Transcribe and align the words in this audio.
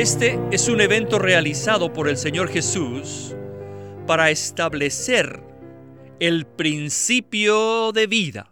Este 0.00 0.40
es 0.50 0.68
un 0.68 0.80
evento 0.80 1.18
realizado 1.18 1.92
por 1.92 2.08
el 2.08 2.16
Señor 2.16 2.48
Jesús 2.48 3.36
para 4.06 4.30
establecer 4.30 5.42
el 6.20 6.46
principio 6.46 7.92
de 7.92 8.06
vida. 8.06 8.50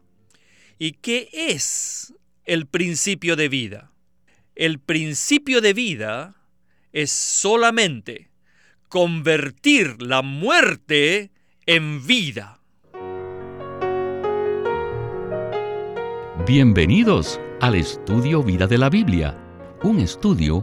¿Y 0.78 0.92
qué 0.92 1.30
es 1.32 2.12
el 2.44 2.66
principio 2.66 3.34
de 3.34 3.48
vida? 3.48 3.92
El 4.56 4.78
principio 4.78 5.62
de 5.62 5.72
vida 5.72 6.36
es 6.92 7.10
solamente 7.10 8.28
convertir 8.90 10.02
la 10.02 10.20
muerte 10.20 11.30
en 11.64 12.06
vida. 12.06 12.60
Bienvenidos 16.46 17.40
al 17.62 17.74
estudio 17.74 18.42
Vida 18.42 18.66
de 18.66 18.76
la 18.76 18.90
Biblia, 18.90 19.34
un 19.82 20.00
estudio 20.00 20.62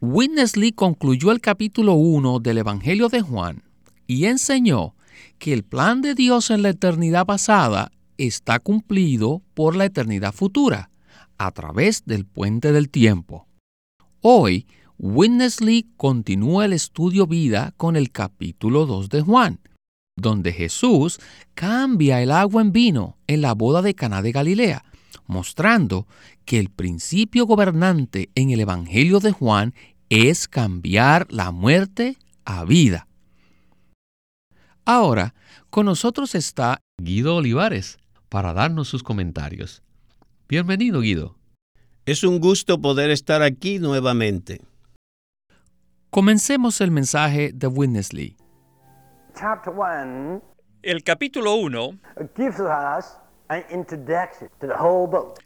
Witness 0.00 0.52
concluyó 0.76 1.32
el 1.32 1.40
capítulo 1.40 1.94
1 1.94 2.38
del 2.38 2.58
Evangelio 2.58 3.08
de 3.08 3.20
Juan 3.20 3.64
y 4.06 4.26
enseñó 4.26 4.94
que 5.40 5.52
el 5.52 5.64
plan 5.64 6.02
de 6.02 6.14
Dios 6.14 6.50
en 6.50 6.62
la 6.62 6.68
eternidad 6.68 7.26
pasada 7.26 7.90
está 8.16 8.60
cumplido 8.60 9.42
por 9.54 9.74
la 9.74 9.86
eternidad 9.86 10.32
futura, 10.32 10.90
a 11.36 11.50
través 11.50 12.04
del 12.04 12.26
puente 12.26 12.70
del 12.70 12.90
tiempo. 12.90 13.48
Hoy, 14.20 14.68
Witness 14.98 15.58
continúa 15.96 16.66
el 16.66 16.74
estudio 16.74 17.26
vida 17.26 17.74
con 17.76 17.96
el 17.96 18.12
capítulo 18.12 18.86
2 18.86 19.08
de 19.08 19.22
Juan, 19.22 19.58
donde 20.16 20.52
Jesús 20.52 21.18
cambia 21.54 22.22
el 22.22 22.30
agua 22.30 22.62
en 22.62 22.70
vino 22.70 23.18
en 23.26 23.40
la 23.40 23.52
boda 23.52 23.82
de 23.82 23.94
Caná 23.94 24.22
de 24.22 24.30
Galilea, 24.30 24.84
mostrando 25.26 26.06
que 26.44 26.58
el 26.58 26.70
principio 26.70 27.46
gobernante 27.46 28.30
en 28.34 28.50
el 28.50 28.60
Evangelio 28.60 29.20
de 29.20 29.32
Juan 29.32 29.74
es 30.08 30.48
cambiar 30.48 31.26
la 31.30 31.50
muerte 31.50 32.16
a 32.44 32.64
vida. 32.64 33.06
Ahora, 34.84 35.34
con 35.70 35.86
nosotros 35.86 36.34
está 36.34 36.80
Guido 36.96 37.36
Olivares 37.36 37.98
para 38.28 38.54
darnos 38.54 38.88
sus 38.88 39.02
comentarios. 39.02 39.82
Bienvenido, 40.48 41.00
Guido. 41.00 41.36
Es 42.06 42.24
un 42.24 42.40
gusto 42.40 42.80
poder 42.80 43.10
estar 43.10 43.42
aquí 43.42 43.78
nuevamente. 43.78 44.62
Comencemos 46.08 46.80
el 46.80 46.90
mensaje 46.90 47.52
de 47.52 47.66
Witness 47.66 48.14
Lee. 48.14 48.34
El 50.82 51.04
capítulo 51.04 51.54
1 51.56 51.98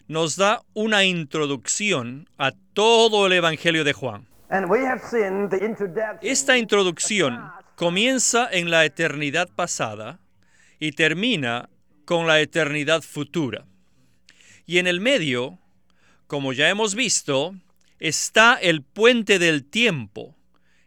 nos 0.08 0.36
da 0.36 0.62
una 0.74 1.04
introducción 1.04 2.28
a 2.38 2.52
todo 2.72 3.26
el 3.26 3.32
Evangelio 3.32 3.84
de 3.84 3.92
Juan. 3.92 4.26
Esta 6.20 6.58
introducción 6.58 7.50
comienza 7.76 8.48
en 8.50 8.70
la 8.70 8.84
eternidad 8.84 9.48
pasada 9.54 10.18
y 10.78 10.92
termina 10.92 11.70
con 12.04 12.26
la 12.26 12.40
eternidad 12.40 13.02
futura. 13.02 13.64
Y 14.66 14.78
en 14.78 14.86
el 14.86 15.00
medio, 15.00 15.58
como 16.26 16.52
ya 16.52 16.68
hemos 16.68 16.94
visto, 16.94 17.54
está 17.98 18.56
el 18.56 18.82
puente 18.82 19.38
del 19.38 19.64
tiempo, 19.64 20.34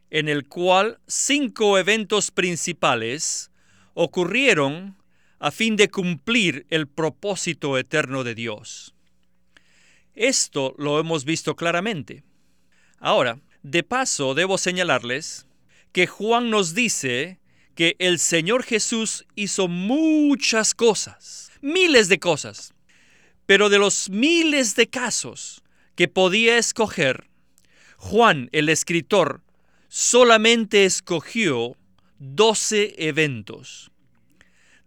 en 0.09 0.27
el 0.27 0.47
cual 0.47 0.99
cinco 1.07 1.77
eventos 1.77 2.31
principales 2.31 3.51
ocurrieron 3.93 4.97
a 5.39 5.51
fin 5.51 5.75
de 5.75 5.89
cumplir 5.89 6.65
el 6.69 6.87
propósito 6.87 7.77
eterno 7.77 8.23
de 8.23 8.35
Dios. 8.35 8.93
Esto 10.13 10.73
lo 10.77 10.99
hemos 10.99 11.25
visto 11.25 11.55
claramente. 11.55 12.23
Ahora, 12.99 13.39
de 13.63 13.83
paso, 13.83 14.33
debo 14.33 14.57
señalarles 14.57 15.47
que 15.91 16.07
Juan 16.07 16.49
nos 16.49 16.73
dice 16.73 17.39
que 17.75 17.95
el 17.99 18.19
Señor 18.19 18.63
Jesús 18.63 19.25
hizo 19.35 19.67
muchas 19.67 20.73
cosas, 20.73 21.51
miles 21.61 22.07
de 22.07 22.19
cosas, 22.19 22.73
pero 23.45 23.69
de 23.69 23.79
los 23.79 24.09
miles 24.09 24.75
de 24.75 24.87
casos 24.87 25.63
que 25.95 26.07
podía 26.07 26.57
escoger, 26.57 27.29
Juan, 27.97 28.49
el 28.51 28.69
escritor, 28.69 29.41
solamente 29.87 30.85
escogió 30.85 31.75
doce 32.19 32.95
eventos. 32.97 33.91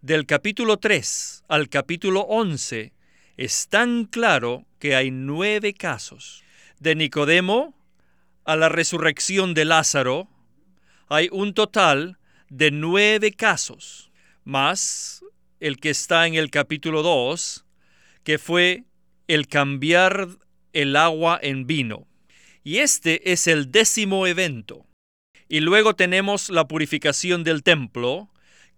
Del 0.01 0.25
capítulo 0.25 0.77
3 0.77 1.43
al 1.49 1.67
capítulo 1.67 2.21
11 2.21 2.93
es 3.35 3.67
tan 3.67 4.05
claro 4.05 4.65
que 4.79 4.95
hay 4.95 5.11
nueve 5.11 5.73
casos. 5.73 6.41
De 6.79 6.95
Nicodemo 6.95 7.77
a 8.45 8.55
la 8.55 8.69
resurrección 8.69 9.53
de 9.53 9.65
Lázaro, 9.65 10.29
hay 11.09 11.27
un 11.33 11.53
total 11.53 12.17
de 12.47 12.71
nueve 12.71 13.33
casos, 13.33 14.09
más 14.45 15.21
el 15.59 15.81
que 15.81 15.89
está 15.89 16.25
en 16.27 16.35
el 16.35 16.49
capítulo 16.49 17.03
2, 17.03 17.65
que 18.23 18.37
fue 18.37 18.85
el 19.27 19.47
cambiar 19.47 20.29
el 20.71 20.95
agua 20.95 21.37
en 21.41 21.67
vino. 21.67 22.07
Y 22.63 22.77
este 22.77 23.33
es 23.33 23.47
el 23.47 23.69
décimo 23.69 24.27
evento. 24.27 24.85
Y 25.49 25.59
luego 25.59 25.97
tenemos 25.97 26.49
la 26.49 26.69
purificación 26.69 27.43
del 27.43 27.63
templo, 27.63 28.29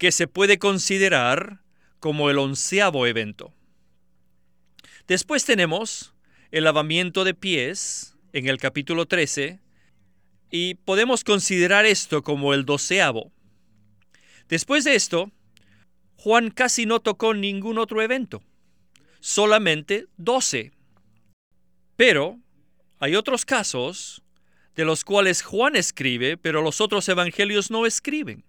que 0.01 0.11
se 0.11 0.27
puede 0.27 0.57
considerar 0.57 1.61
como 1.99 2.31
el 2.31 2.39
onceavo 2.39 3.05
evento. 3.05 3.53
Después 5.07 5.45
tenemos 5.45 6.15
el 6.49 6.63
lavamiento 6.63 7.23
de 7.23 7.35
pies 7.35 8.17
en 8.33 8.47
el 8.47 8.57
capítulo 8.57 9.05
13 9.05 9.59
y 10.49 10.73
podemos 10.73 11.23
considerar 11.23 11.85
esto 11.85 12.23
como 12.23 12.55
el 12.55 12.65
doceavo. 12.65 13.31
Después 14.49 14.85
de 14.85 14.95
esto, 14.95 15.29
Juan 16.15 16.49
casi 16.49 16.87
no 16.87 16.99
tocó 16.99 17.35
ningún 17.35 17.77
otro 17.77 18.01
evento, 18.01 18.41
solamente 19.19 20.07
doce. 20.17 20.71
Pero 21.95 22.39
hay 22.97 23.13
otros 23.15 23.45
casos 23.45 24.23
de 24.73 24.83
los 24.83 25.03
cuales 25.03 25.43
Juan 25.43 25.75
escribe, 25.75 26.37
pero 26.37 26.63
los 26.63 26.81
otros 26.81 27.07
evangelios 27.07 27.69
no 27.69 27.85
escriben. 27.85 28.43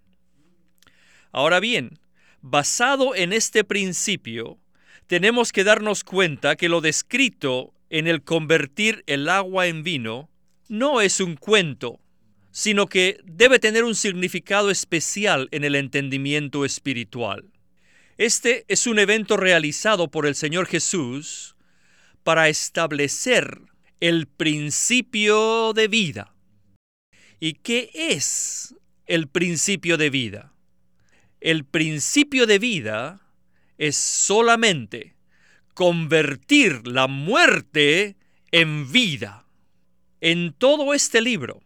Ahora 1.32 1.60
bien, 1.60 1.98
basado 2.42 3.14
en 3.14 3.32
este 3.32 3.64
principio, 3.64 4.58
tenemos 5.06 5.50
que 5.50 5.64
darnos 5.64 6.04
cuenta 6.04 6.56
que 6.56 6.68
lo 6.68 6.80
descrito 6.80 7.74
en 7.88 8.06
el 8.06 8.22
convertir 8.22 9.02
el 9.06 9.28
agua 9.28 9.66
en 9.66 9.82
vino 9.82 10.30
no 10.68 11.00
es 11.00 11.20
un 11.20 11.36
cuento, 11.36 12.00
sino 12.50 12.86
que 12.86 13.18
debe 13.24 13.58
tener 13.58 13.84
un 13.84 13.94
significado 13.94 14.70
especial 14.70 15.48
en 15.50 15.64
el 15.64 15.74
entendimiento 15.74 16.64
espiritual. 16.64 17.50
Este 18.18 18.64
es 18.68 18.86
un 18.86 18.98
evento 18.98 19.36
realizado 19.36 20.10
por 20.10 20.26
el 20.26 20.34
Señor 20.34 20.66
Jesús 20.66 21.56
para 22.22 22.48
establecer 22.48 23.58
el 24.00 24.26
principio 24.26 25.72
de 25.72 25.88
vida. 25.88 26.34
¿Y 27.40 27.54
qué 27.54 27.90
es 27.94 28.74
el 29.06 29.28
principio 29.28 29.96
de 29.96 30.10
vida? 30.10 30.51
El 31.42 31.64
principio 31.64 32.46
de 32.46 32.60
vida 32.60 33.20
es 33.76 33.96
solamente 33.96 35.16
convertir 35.74 36.86
la 36.86 37.08
muerte 37.08 38.14
en 38.52 38.92
vida. 38.92 39.44
En 40.20 40.52
todo 40.52 40.94
este 40.94 41.20
libro, 41.20 41.60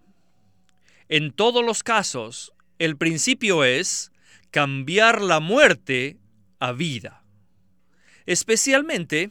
en 1.10 1.30
todos 1.30 1.62
los 1.62 1.82
casos, 1.82 2.54
el 2.78 2.96
principio 2.96 3.64
es 3.64 4.12
cambiar 4.50 5.20
la 5.20 5.40
muerte 5.40 6.16
a 6.58 6.72
vida. 6.72 7.22
Especialmente 8.24 9.30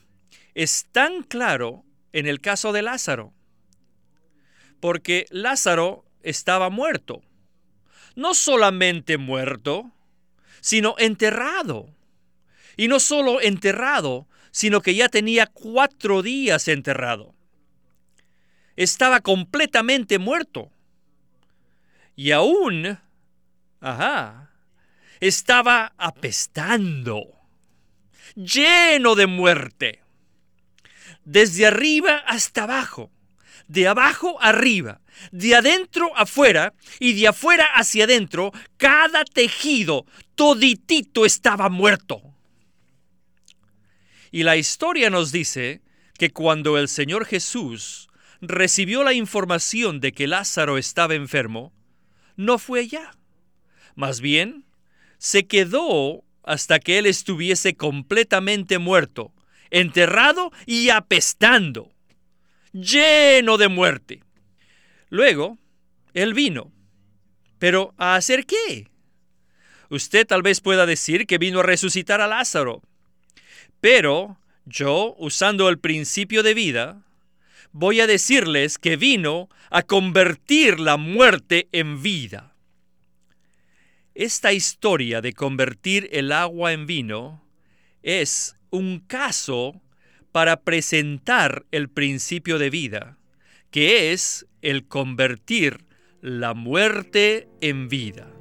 es 0.53 0.85
tan 0.91 1.23
claro 1.23 1.85
en 2.13 2.27
el 2.27 2.39
caso 2.39 2.71
de 2.71 2.83
Lázaro, 2.83 3.33
porque 4.79 5.25
Lázaro 5.31 6.05
estaba 6.21 6.69
muerto. 6.69 7.23
No 8.15 8.35
solamente 8.35 9.17
muerto, 9.17 9.91
sino 10.65 10.95
enterrado. 10.97 11.93
Y 12.75 12.87
no 12.87 12.99
solo 12.99 13.39
enterrado, 13.39 14.27
sino 14.49 14.81
que 14.81 14.95
ya 14.95 15.09
tenía 15.09 15.45
cuatro 15.45 16.23
días 16.23 16.67
enterrado. 16.67 17.35
Estaba 18.75 19.19
completamente 19.19 20.17
muerto. 20.17 20.71
Y 22.15 22.31
aún 22.31 22.97
Ajá. 23.79 24.49
Estaba 25.19 25.93
apestando, 25.97 27.27
lleno 28.33 29.13
de 29.13 29.27
muerte, 29.27 30.01
desde 31.25 31.67
arriba 31.67 32.23
hasta 32.25 32.63
abajo, 32.63 33.11
de 33.67 33.87
abajo 33.87 34.41
arriba, 34.41 35.01
de 35.31 35.55
adentro 35.55 36.15
afuera 36.15 36.73
y 36.99 37.13
de 37.13 37.27
afuera 37.27 37.65
hacia 37.75 38.05
adentro, 38.05 38.51
cada 38.77 39.23
tejido, 39.25 40.05
toditito 40.35 41.25
estaba 41.25 41.69
muerto. 41.69 42.21
Y 44.31 44.43
la 44.43 44.57
historia 44.57 45.09
nos 45.09 45.31
dice 45.31 45.81
que 46.17 46.31
cuando 46.31 46.77
el 46.77 46.87
Señor 46.87 47.25
Jesús 47.25 48.09
recibió 48.41 49.03
la 49.03 49.13
información 49.13 49.99
de 49.99 50.11
que 50.11 50.27
Lázaro 50.27 50.77
estaba 50.77 51.15
enfermo, 51.15 51.73
no 52.35 52.57
fue 52.57 52.81
allá. 52.81 53.11
Más 53.95 54.19
bien, 54.19 54.65
se 55.17 55.47
quedó 55.47 56.23
hasta 56.43 56.79
que 56.79 56.97
él 56.97 57.05
estuviese 57.05 57.75
completamente 57.75 58.77
muerto, 58.77 59.33
enterrado 59.71 60.51
y 60.65 60.89
apestando, 60.89 61.91
lleno 62.73 63.57
de 63.57 63.67
muerte. 63.67 64.24
Luego, 65.15 65.57
él 66.13 66.33
vino. 66.33 66.73
Pero 67.57 67.93
¿a 67.97 68.15
hacer 68.15 68.45
qué? 68.45 68.89
Usted 69.89 70.27
tal 70.27 70.41
vez 70.41 70.59
pueda 70.59 70.85
decir 70.85 71.25
que 71.25 71.37
vino 71.37 71.61
a 71.61 71.63
resucitar 71.63 72.19
a 72.19 72.27
Lázaro. 72.27 72.81
Pero 73.79 74.37
yo, 74.65 75.15
usando 75.17 75.69
el 75.69 75.79
principio 75.79 76.43
de 76.43 76.53
vida, 76.53 77.05
voy 77.71 78.01
a 78.01 78.07
decirles 78.07 78.77
que 78.77 78.97
vino 78.97 79.47
a 79.69 79.83
convertir 79.83 80.81
la 80.81 80.97
muerte 80.97 81.69
en 81.71 82.03
vida. 82.03 82.53
Esta 84.15 84.51
historia 84.51 85.21
de 85.21 85.31
convertir 85.31 86.09
el 86.11 86.33
agua 86.33 86.73
en 86.73 86.85
vino 86.85 87.41
es 88.03 88.57
un 88.69 88.99
caso 88.99 89.81
para 90.33 90.57
presentar 90.57 91.65
el 91.71 91.87
principio 91.87 92.59
de 92.59 92.69
vida, 92.69 93.17
que 93.75 94.13
es 94.13 94.45
el 94.61 94.87
convertir 94.87 95.83
la 96.21 96.53
muerte 96.53 97.49
en 97.59 97.89
vida. 97.89 98.31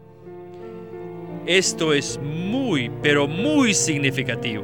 Esto 1.45 1.93
es 1.93 2.21
muy, 2.23 2.89
pero 3.03 3.27
muy 3.27 3.75
significativo. 3.75 4.63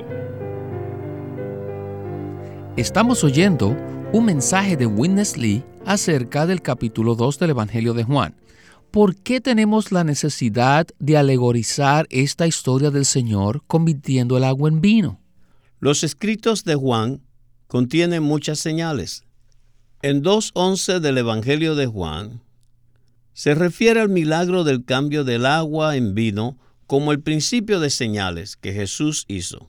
Estamos 2.77 3.25
oyendo 3.25 3.77
un 4.13 4.25
mensaje 4.25 4.77
de 4.77 4.87
Witness 4.87 5.37
Lee 5.37 5.65
acerca 5.87 6.47
del 6.47 6.63
capítulo 6.63 7.17
2 7.17 7.41
del 7.41 7.51
Evangelio 7.51 7.93
de 7.93 8.05
Juan. 8.05 8.37
¿Por 8.93 9.17
qué 9.17 9.41
tenemos 9.41 9.91
la 9.91 10.05
necesidad 10.05 10.87
de 11.01 11.17
alegorizar 11.17 12.07
esta 12.11 12.47
historia 12.47 12.93
del 12.93 13.07
Señor 13.07 13.65
convirtiendo 13.67 14.37
el 14.37 14.45
agua 14.45 14.69
en 14.69 14.81
vino? 14.81 15.21
Los 15.81 16.05
escritos 16.05 16.63
de 16.63 16.77
Juan 16.77 17.23
contienen 17.67 18.23
muchas 18.23 18.61
señales. 18.61 19.25
En 20.03 20.23
2.11 20.23 21.01
del 21.01 21.19
Evangelio 21.19 21.75
de 21.75 21.87
Juan 21.87 22.41
se 23.35 23.55
refiere 23.55 24.01
al 24.01 24.09
milagro 24.09 24.65
del 24.65 24.83
cambio 24.83 25.25
del 25.25 25.45
agua 25.45 25.95
en 25.95 26.15
vino 26.15 26.57
como 26.87 27.13
el 27.13 27.21
principio 27.21 27.81
de 27.81 27.91
señales 27.91 28.57
que 28.57 28.73
Jesús 28.73 29.27
hizo. 29.29 29.69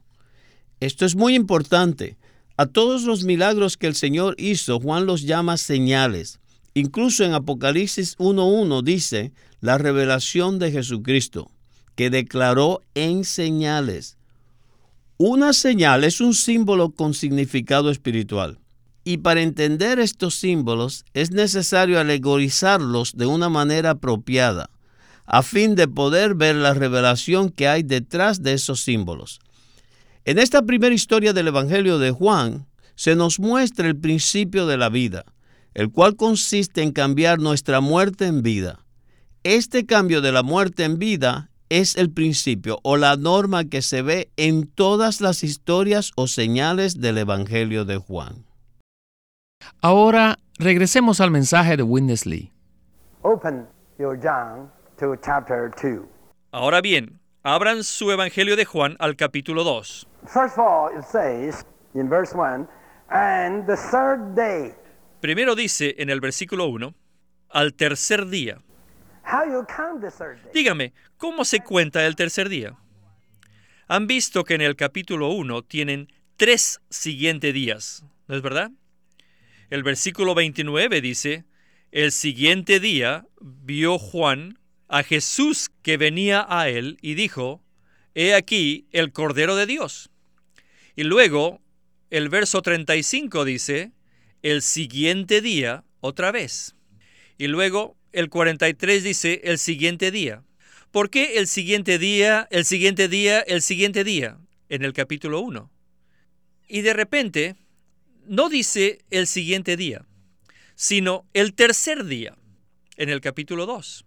Esto 0.80 1.06
es 1.06 1.18
muy 1.18 1.36
importante 1.36 2.16
a 2.56 2.66
todos 2.66 3.04
los 3.04 3.26
milagros 3.26 3.76
que 3.76 3.88
el 3.88 3.96
Señor 3.96 4.36
hizo, 4.38 4.80
Juan 4.80 5.06
los 5.06 5.24
llama 5.24 5.58
señales. 5.58 6.40
Incluso 6.76 7.26
en 7.26 7.34
Apocalipsis 7.34 8.18
1.1 8.18 8.84
dice 8.84 9.34
la 9.60 9.78
revelación 9.78 10.60
de 10.60 10.72
Jesucristo, 10.72 11.52
que 11.96 12.10
declaró 12.10 12.82
en 12.96 13.26
señales. 13.26 14.18
Una 15.18 15.52
señal 15.52 16.06
es 16.06 16.22
un 16.22 16.34
símbolo 16.34 16.92
con 16.92 17.14
significado 17.14 17.92
espiritual. 17.92 18.60
Y 19.04 19.18
para 19.18 19.42
entender 19.42 20.00
estos 20.00 20.36
símbolos 20.36 21.06
es 21.14 21.32
necesario 21.32 22.00
alegorizarlos 22.00 23.14
de 23.16 23.26
una 23.26 23.50
manera 23.50 23.92
apropiada, 23.92 24.70
a 25.26 25.42
fin 25.42 25.76
de 25.76 25.88
poder 25.88 26.36
ver 26.36 26.56
la 26.56 26.74
revelación 26.74 27.50
que 27.50 27.68
hay 27.68 27.84
detrás 27.84 28.44
de 28.44 28.54
esos 28.54 28.84
símbolos. 28.84 29.40
En 30.24 30.38
esta 30.38 30.62
primera 30.62 30.94
historia 30.94 31.34
del 31.34 31.48
Evangelio 31.48 31.98
de 31.98 32.12
Juan 32.12 32.68
se 32.96 33.16
nos 33.16 33.40
muestra 33.40 33.88
el 33.88 33.98
principio 33.98 34.68
de 34.68 34.78
la 34.78 34.90
vida, 34.90 35.26
el 35.74 35.90
cual 35.90 36.16
consiste 36.16 36.84
en 36.84 36.92
cambiar 36.92 37.40
nuestra 37.40 37.82
muerte 37.82 38.28
en 38.28 38.44
vida. 38.44 38.86
Este 39.44 39.88
cambio 39.88 40.22
de 40.22 40.32
la 40.32 40.44
muerte 40.44 40.84
en 40.84 41.00
vida 41.00 41.50
es 41.70 41.96
el 41.96 42.12
principio 42.12 42.80
o 42.84 42.98
la 42.98 43.16
norma 43.16 43.64
que 43.64 43.82
se 43.82 44.02
ve 44.02 44.30
en 44.38 44.68
todas 44.68 45.22
las 45.22 45.44
historias 45.44 46.12
o 46.16 46.28
señales 46.28 47.00
del 47.00 47.18
Evangelio 47.18 47.86
de 47.86 47.98
Juan. 47.98 48.51
Ahora 49.82 50.38
regresemos 50.60 51.22
al 51.22 51.32
mensaje 51.32 51.78
de 51.78 51.84
Witness 51.84 52.26
Lee. 52.26 52.52
Open 53.24 53.68
your 54.00 54.18
John 54.22 54.72
to 55.00 55.16
chapter 55.18 55.72
2. 55.82 56.08
Ahora 56.52 56.82
bien, 56.82 57.20
abran 57.44 57.84
su 57.84 58.12
Evangelio 58.12 58.56
de 58.56 58.66
Juan 58.66 58.96
al 59.00 59.16
capítulo 59.16 59.64
2. 59.64 60.08
First 60.28 60.58
of 60.58 60.60
all, 60.60 60.98
it 60.98 61.04
says 61.04 61.66
in 61.94 62.10
verse 62.10 62.36
1 62.36 62.68
And 63.10 63.66
the 63.66 63.76
third 63.76 64.36
day. 64.36 64.74
Primero 65.20 65.56
dice 65.56 65.96
en 65.98 66.10
el 66.10 66.22
versículo 66.22 66.68
1, 66.68 66.94
al 67.50 67.74
tercer 67.74 68.28
día. 68.28 68.62
How 69.24 69.46
you 69.46 69.66
count 69.66 70.02
the 70.02 70.10
third 70.10 70.42
day? 70.44 70.52
Dígame, 70.54 70.94
¿cómo 71.18 71.46
se 71.46 71.60
cuenta 71.60 72.06
el 72.06 72.16
tercer 72.16 72.50
día? 72.50 72.76
Han 73.88 74.08
visto 74.08 74.44
que 74.46 74.56
en 74.56 74.62
el 74.62 74.76
capítulo 74.76 75.30
1 75.30 75.64
tienen 75.64 76.08
tres 76.38 76.80
siguientes 76.90 77.54
días, 77.54 78.06
¿no 78.28 78.36
es 78.36 78.42
verdad? 78.42 78.72
El 79.72 79.84
versículo 79.84 80.36
29 80.36 81.00
dice, 81.00 81.46
el 81.94 82.12
siguiente 82.12 82.82
día 82.82 83.26
vio 83.40 83.98
Juan 83.98 84.60
a 84.90 85.02
Jesús 85.02 85.72
que 85.82 85.96
venía 85.96 86.46
a 86.50 86.68
él 86.68 86.98
y 87.02 87.14
dijo, 87.14 87.64
He 88.14 88.34
aquí 88.34 88.90
el 88.92 89.14
Cordero 89.14 89.56
de 89.56 89.66
Dios. 89.66 90.10
Y 90.98 91.04
luego 91.04 91.62
el 92.10 92.28
verso 92.28 92.62
35 92.62 93.46
dice, 93.46 93.94
el 94.42 94.62
siguiente 94.62 95.40
día 95.40 95.86
otra 96.02 96.34
vez. 96.34 96.76
Y 97.38 97.48
luego 97.48 97.96
el 98.12 98.28
43 98.28 99.04
dice, 99.06 99.40
el 99.46 99.58
siguiente 99.58 100.12
día. 100.12 100.44
¿Por 100.92 101.10
qué 101.10 101.38
el 101.38 101.48
siguiente 101.48 101.98
día, 101.98 102.46
el 102.52 102.66
siguiente 102.66 103.08
día, 103.08 103.40
el 103.40 103.62
siguiente 103.62 104.04
día 104.04 104.38
en 104.68 104.84
el 104.84 104.92
capítulo 104.92 105.40
1? 105.40 105.72
Y 106.68 106.82
de 106.82 106.94
repente 106.94 107.56
no 108.32 108.48
dice 108.48 109.00
el 109.10 109.28
siguiente 109.28 109.76
día, 109.76 110.06
sino 110.76 111.26
el 111.34 111.54
tercer 111.54 112.06
día 112.06 112.38
en 112.96 113.10
el 113.10 113.20
capítulo 113.20 113.66
2. 113.66 114.06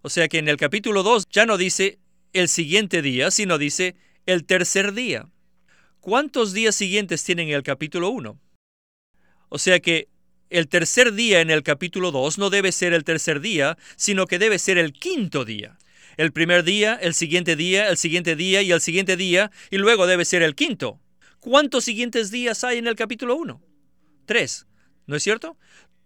O 0.00 0.08
sea 0.08 0.26
que 0.28 0.38
en 0.38 0.48
el 0.48 0.56
capítulo 0.56 1.02
2 1.02 1.26
ya 1.30 1.44
no 1.44 1.58
dice 1.58 1.98
el 2.32 2.48
siguiente 2.48 3.02
día, 3.02 3.30
sino 3.30 3.58
dice 3.58 3.94
el 4.24 4.46
tercer 4.46 4.94
día. 4.94 5.28
¿Cuántos 6.00 6.54
días 6.54 6.76
siguientes 6.76 7.24
tienen 7.24 7.50
el 7.50 7.62
capítulo 7.62 8.08
1? 8.08 8.40
O 9.50 9.58
sea 9.58 9.80
que 9.80 10.08
el 10.48 10.66
tercer 10.68 11.12
día 11.12 11.42
en 11.42 11.50
el 11.50 11.62
capítulo 11.62 12.12
2 12.12 12.38
no 12.38 12.48
debe 12.48 12.72
ser 12.72 12.94
el 12.94 13.04
tercer 13.04 13.42
día, 13.42 13.76
sino 13.96 14.26
que 14.26 14.38
debe 14.38 14.58
ser 14.58 14.78
el 14.78 14.94
quinto 14.94 15.44
día. 15.44 15.76
El 16.16 16.32
primer 16.32 16.64
día, 16.64 16.94
el 16.94 17.12
siguiente 17.12 17.54
día, 17.54 17.90
el 17.90 17.98
siguiente 17.98 18.34
día 18.34 18.62
y 18.62 18.72
el 18.72 18.80
siguiente 18.80 19.18
día, 19.18 19.50
y 19.70 19.76
luego 19.76 20.06
debe 20.06 20.24
ser 20.24 20.42
el 20.42 20.54
quinto. 20.54 20.98
¿Cuántos 21.48 21.84
siguientes 21.84 22.32
días 22.32 22.64
hay 22.64 22.78
en 22.78 22.88
el 22.88 22.96
capítulo 22.96 23.36
1? 23.36 23.62
Tres. 24.24 24.66
¿No 25.06 25.14
es 25.14 25.22
cierto? 25.22 25.56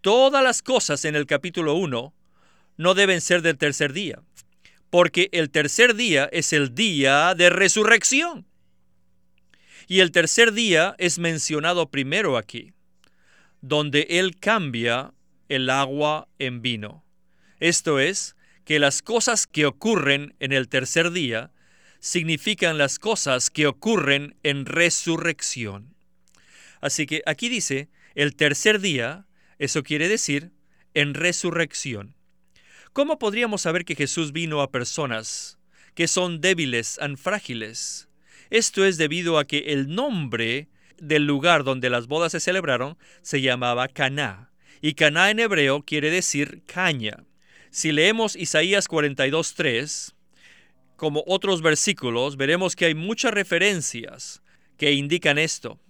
Todas 0.03 0.45
las 0.45 0.61
cosas 0.61 1.07
en 1.07 1.17
el 1.17 1.25
capítulo 1.25 1.77
1 1.77 2.15
no 2.77 2.95
deben 2.95 3.23
ser 3.23 3.41
del 3.41 3.57
tercer 3.57 3.95
día, 3.95 4.21
porque 4.91 5.31
el 5.33 5.49
tercer 5.49 5.95
día 5.95 6.29
es 6.31 6.53
el 6.53 6.75
día 6.75 7.35
de 7.35 7.49
resurrección. 7.49 8.47
Y 9.89 10.01
el 10.01 10.13
tercer 10.13 10.53
día 10.53 10.95
es 10.99 11.19
mencionado 11.19 11.91
primero 11.91 12.37
aquí, 12.37 12.75
donde 13.63 14.09
Él 14.11 14.39
cambia 14.39 15.15
el 15.49 15.71
agua 15.71 16.29
en 16.39 16.61
vino. 16.61 17.03
Esto 17.61 17.99
es, 17.99 18.37
que 18.67 18.79
las 18.79 19.01
cosas 19.01 19.47
que 19.47 19.65
ocurren 19.65 20.35
en 20.39 20.53
el 20.53 20.69
tercer 20.69 21.13
día 21.13 21.51
significan 22.01 22.79
las 22.79 22.99
cosas 22.99 23.51
que 23.51 23.67
ocurren 23.67 24.35
en 24.43 24.67
resurrección. 24.67 25.95
Así 26.81 27.07
que 27.07 27.23
aquí 27.27 27.49
dice, 27.49 27.89
el 28.15 28.35
tercer 28.35 28.81
día, 28.81 29.27
eso 29.59 29.83
quiere 29.83 30.09
decir 30.09 30.53
en 30.95 31.15
resurrección. 31.15 32.17
¿Cómo 32.93 33.19
podríamos 33.19 33.63
saber 33.63 33.85
que 33.85 33.95
Jesús 33.95 34.33
vino 34.33 34.63
a 34.63 34.71
personas 34.71 35.59
que 35.95 36.09
son 36.09 36.41
débiles 36.41 36.99
y 37.01 37.17
frágiles? 37.17 38.09
Esto 38.49 38.85
es 38.85 38.97
debido 38.97 39.39
a 39.39 39.47
que 39.47 39.59
el 39.73 39.95
nombre 39.95 40.69
del 40.99 41.25
lugar 41.27 41.63
donde 41.63 41.91
las 41.91 42.09
bodas 42.09 42.33
se 42.33 42.41
celebraron 42.41 42.99
se 43.23 43.41
llamaba 43.41 43.89
Caná, 43.89 44.51
y 44.81 44.95
Caná 44.95 45.31
en 45.31 45.39
hebreo 45.39 45.83
quiere 45.83 46.11
decir 46.11 46.63
caña. 46.67 47.25
Si 47.71 47.93
leemos 47.93 48.35
Isaías 48.35 48.89
42.3, 48.89 50.15
como 51.01 51.25
otros 51.27 51.63
versículos, 51.63 52.37
veremos 52.37 52.77
que 52.77 52.85
hay 52.85 52.95
muchas 52.95 53.33
referencias 53.33 54.43
que 54.77 54.93
indican 54.93 55.39
esto. 55.39 55.81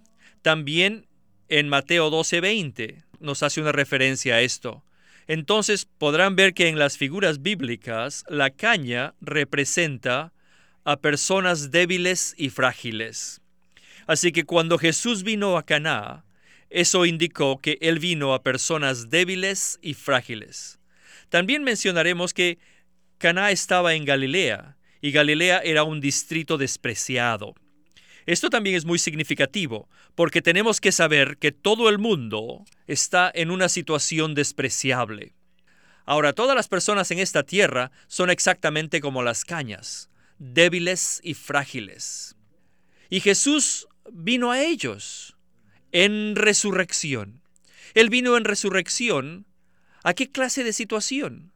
También 0.40 1.08
en 1.48 1.68
Mateo 1.68 2.12
12:20 2.12 3.02
nos 3.18 3.42
hace 3.42 3.60
una 3.60 3.72
referencia 3.72 4.36
a 4.36 4.40
esto. 4.40 4.84
Entonces 5.26 5.84
podrán 5.84 6.36
ver 6.36 6.54
que 6.54 6.68
en 6.68 6.78
las 6.78 6.96
figuras 6.96 7.42
bíblicas 7.42 8.24
la 8.28 8.50
caña 8.50 9.14
representa 9.20 10.32
a 10.84 10.96
personas 11.00 11.72
débiles 11.72 12.36
y 12.38 12.50
frágiles. 12.50 13.40
Así 14.06 14.30
que 14.30 14.44
cuando 14.44 14.78
Jesús 14.78 15.24
vino 15.24 15.58
a 15.58 15.66
Caná, 15.66 16.24
eso 16.68 17.04
indicó 17.04 17.58
que 17.58 17.78
él 17.80 17.98
vino 17.98 18.32
a 18.32 18.44
personas 18.44 19.10
débiles 19.10 19.80
y 19.82 19.94
frágiles. 19.94 20.78
También 21.30 21.64
mencionaremos 21.64 22.32
que 22.32 22.60
Caná 23.18 23.50
estaba 23.50 23.94
en 23.94 24.04
Galilea 24.04 24.76
y 25.00 25.12
Galilea 25.12 25.58
era 25.58 25.84
un 25.84 26.00
distrito 26.00 26.58
despreciado. 26.58 27.54
Esto 28.26 28.50
también 28.50 28.76
es 28.76 28.84
muy 28.84 28.98
significativo, 28.98 29.88
porque 30.14 30.42
tenemos 30.42 30.80
que 30.80 30.92
saber 30.92 31.38
que 31.38 31.52
todo 31.52 31.88
el 31.88 31.98
mundo 31.98 32.64
está 32.86 33.30
en 33.34 33.50
una 33.50 33.68
situación 33.68 34.34
despreciable. 34.34 35.34
Ahora, 36.04 36.32
todas 36.32 36.56
las 36.56 36.68
personas 36.68 37.10
en 37.10 37.18
esta 37.18 37.42
tierra 37.44 37.92
son 38.08 38.30
exactamente 38.30 39.00
como 39.00 39.22
las 39.22 39.44
cañas, 39.44 40.10
débiles 40.38 41.20
y 41.22 41.34
frágiles. 41.34 42.36
Y 43.08 43.20
Jesús 43.20 43.88
vino 44.12 44.52
a 44.52 44.62
ellos 44.62 45.36
en 45.92 46.36
resurrección. 46.36 47.42
Él 47.94 48.10
vino 48.10 48.36
en 48.36 48.44
resurrección. 48.44 49.46
¿A 50.02 50.14
qué 50.14 50.30
clase 50.30 50.64
de 50.64 50.72
situación? 50.72 51.52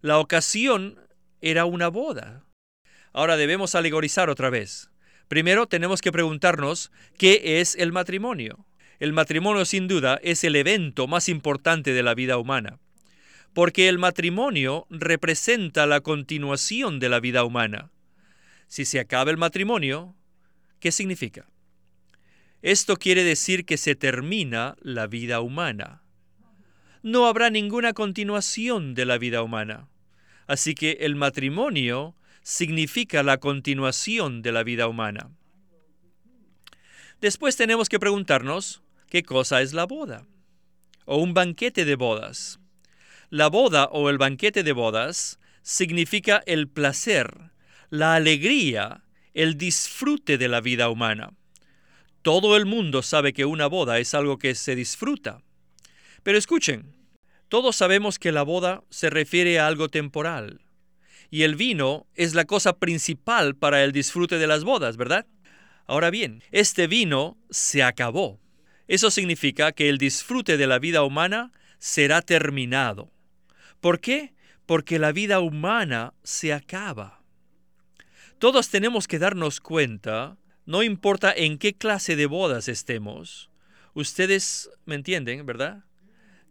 La 0.00 0.18
ocasión 0.18 0.98
era 1.40 1.64
una 1.64 1.88
boda. 1.88 2.44
Ahora 3.12 3.36
debemos 3.36 3.74
alegorizar 3.74 4.30
otra 4.30 4.50
vez. 4.50 4.90
Primero 5.28 5.66
tenemos 5.66 6.00
que 6.00 6.12
preguntarnos 6.12 6.90
qué 7.18 7.60
es 7.60 7.74
el 7.76 7.92
matrimonio. 7.92 8.66
El 9.00 9.12
matrimonio 9.12 9.64
sin 9.64 9.88
duda 9.88 10.20
es 10.22 10.44
el 10.44 10.56
evento 10.56 11.06
más 11.06 11.28
importante 11.28 11.92
de 11.92 12.02
la 12.02 12.14
vida 12.14 12.38
humana, 12.38 12.78
porque 13.52 13.88
el 13.88 13.98
matrimonio 13.98 14.86
representa 14.90 15.86
la 15.86 16.00
continuación 16.00 17.00
de 17.00 17.08
la 17.08 17.18
vida 17.18 17.44
humana. 17.44 17.90
Si 18.68 18.84
se 18.84 19.00
acaba 19.00 19.30
el 19.30 19.36
matrimonio, 19.36 20.14
¿qué 20.78 20.92
significa? 20.92 21.48
Esto 22.62 22.96
quiere 22.96 23.24
decir 23.24 23.64
que 23.64 23.76
se 23.76 23.96
termina 23.96 24.76
la 24.80 25.08
vida 25.08 25.40
humana. 25.40 26.02
No 27.02 27.26
habrá 27.26 27.50
ninguna 27.50 27.92
continuación 27.92 28.94
de 28.94 29.04
la 29.04 29.18
vida 29.18 29.42
humana. 29.42 29.88
Así 30.46 30.74
que 30.74 30.98
el 31.00 31.16
matrimonio 31.16 32.14
significa 32.42 33.22
la 33.22 33.38
continuación 33.38 34.42
de 34.42 34.52
la 34.52 34.62
vida 34.62 34.88
humana. 34.88 35.30
Después 37.20 37.56
tenemos 37.56 37.88
que 37.88 38.00
preguntarnos 38.00 38.82
qué 39.08 39.22
cosa 39.22 39.62
es 39.62 39.72
la 39.72 39.86
boda 39.86 40.26
o 41.04 41.18
un 41.18 41.34
banquete 41.34 41.84
de 41.84 41.94
bodas. 41.94 42.58
La 43.30 43.48
boda 43.48 43.84
o 43.86 44.10
el 44.10 44.18
banquete 44.18 44.62
de 44.62 44.72
bodas 44.72 45.38
significa 45.62 46.42
el 46.46 46.68
placer, 46.68 47.52
la 47.90 48.14
alegría, 48.14 49.04
el 49.34 49.56
disfrute 49.56 50.38
de 50.38 50.48
la 50.48 50.60
vida 50.60 50.88
humana. 50.88 51.32
Todo 52.22 52.56
el 52.56 52.66
mundo 52.66 53.02
sabe 53.02 53.32
que 53.32 53.44
una 53.44 53.66
boda 53.66 53.98
es 53.98 54.14
algo 54.14 54.38
que 54.38 54.54
se 54.54 54.74
disfruta. 54.74 55.42
Pero 56.22 56.38
escuchen, 56.38 56.94
todos 57.48 57.76
sabemos 57.76 58.18
que 58.18 58.32
la 58.32 58.42
boda 58.42 58.82
se 58.90 59.10
refiere 59.10 59.58
a 59.58 59.66
algo 59.66 59.88
temporal, 59.88 60.60
y 61.32 61.44
el 61.44 61.56
vino 61.56 62.06
es 62.14 62.34
la 62.34 62.44
cosa 62.44 62.78
principal 62.78 63.56
para 63.56 63.82
el 63.82 63.92
disfrute 63.92 64.36
de 64.36 64.46
las 64.46 64.64
bodas, 64.64 64.98
¿verdad? 64.98 65.26
Ahora 65.86 66.10
bien, 66.10 66.42
este 66.50 66.86
vino 66.86 67.38
se 67.48 67.82
acabó. 67.82 68.38
Eso 68.86 69.10
significa 69.10 69.72
que 69.72 69.88
el 69.88 69.96
disfrute 69.96 70.58
de 70.58 70.66
la 70.66 70.78
vida 70.78 71.02
humana 71.02 71.50
será 71.78 72.20
terminado. 72.20 73.10
¿Por 73.80 73.98
qué? 73.98 74.34
Porque 74.66 74.98
la 74.98 75.10
vida 75.10 75.40
humana 75.40 76.12
se 76.22 76.52
acaba. 76.52 77.22
Todos 78.38 78.68
tenemos 78.68 79.08
que 79.08 79.18
darnos 79.18 79.62
cuenta, 79.62 80.36
no 80.66 80.82
importa 80.82 81.32
en 81.34 81.56
qué 81.56 81.72
clase 81.72 82.14
de 82.14 82.26
bodas 82.26 82.68
estemos, 82.68 83.48
ustedes 83.94 84.68
me 84.84 84.96
entienden, 84.96 85.46
¿verdad? 85.46 85.82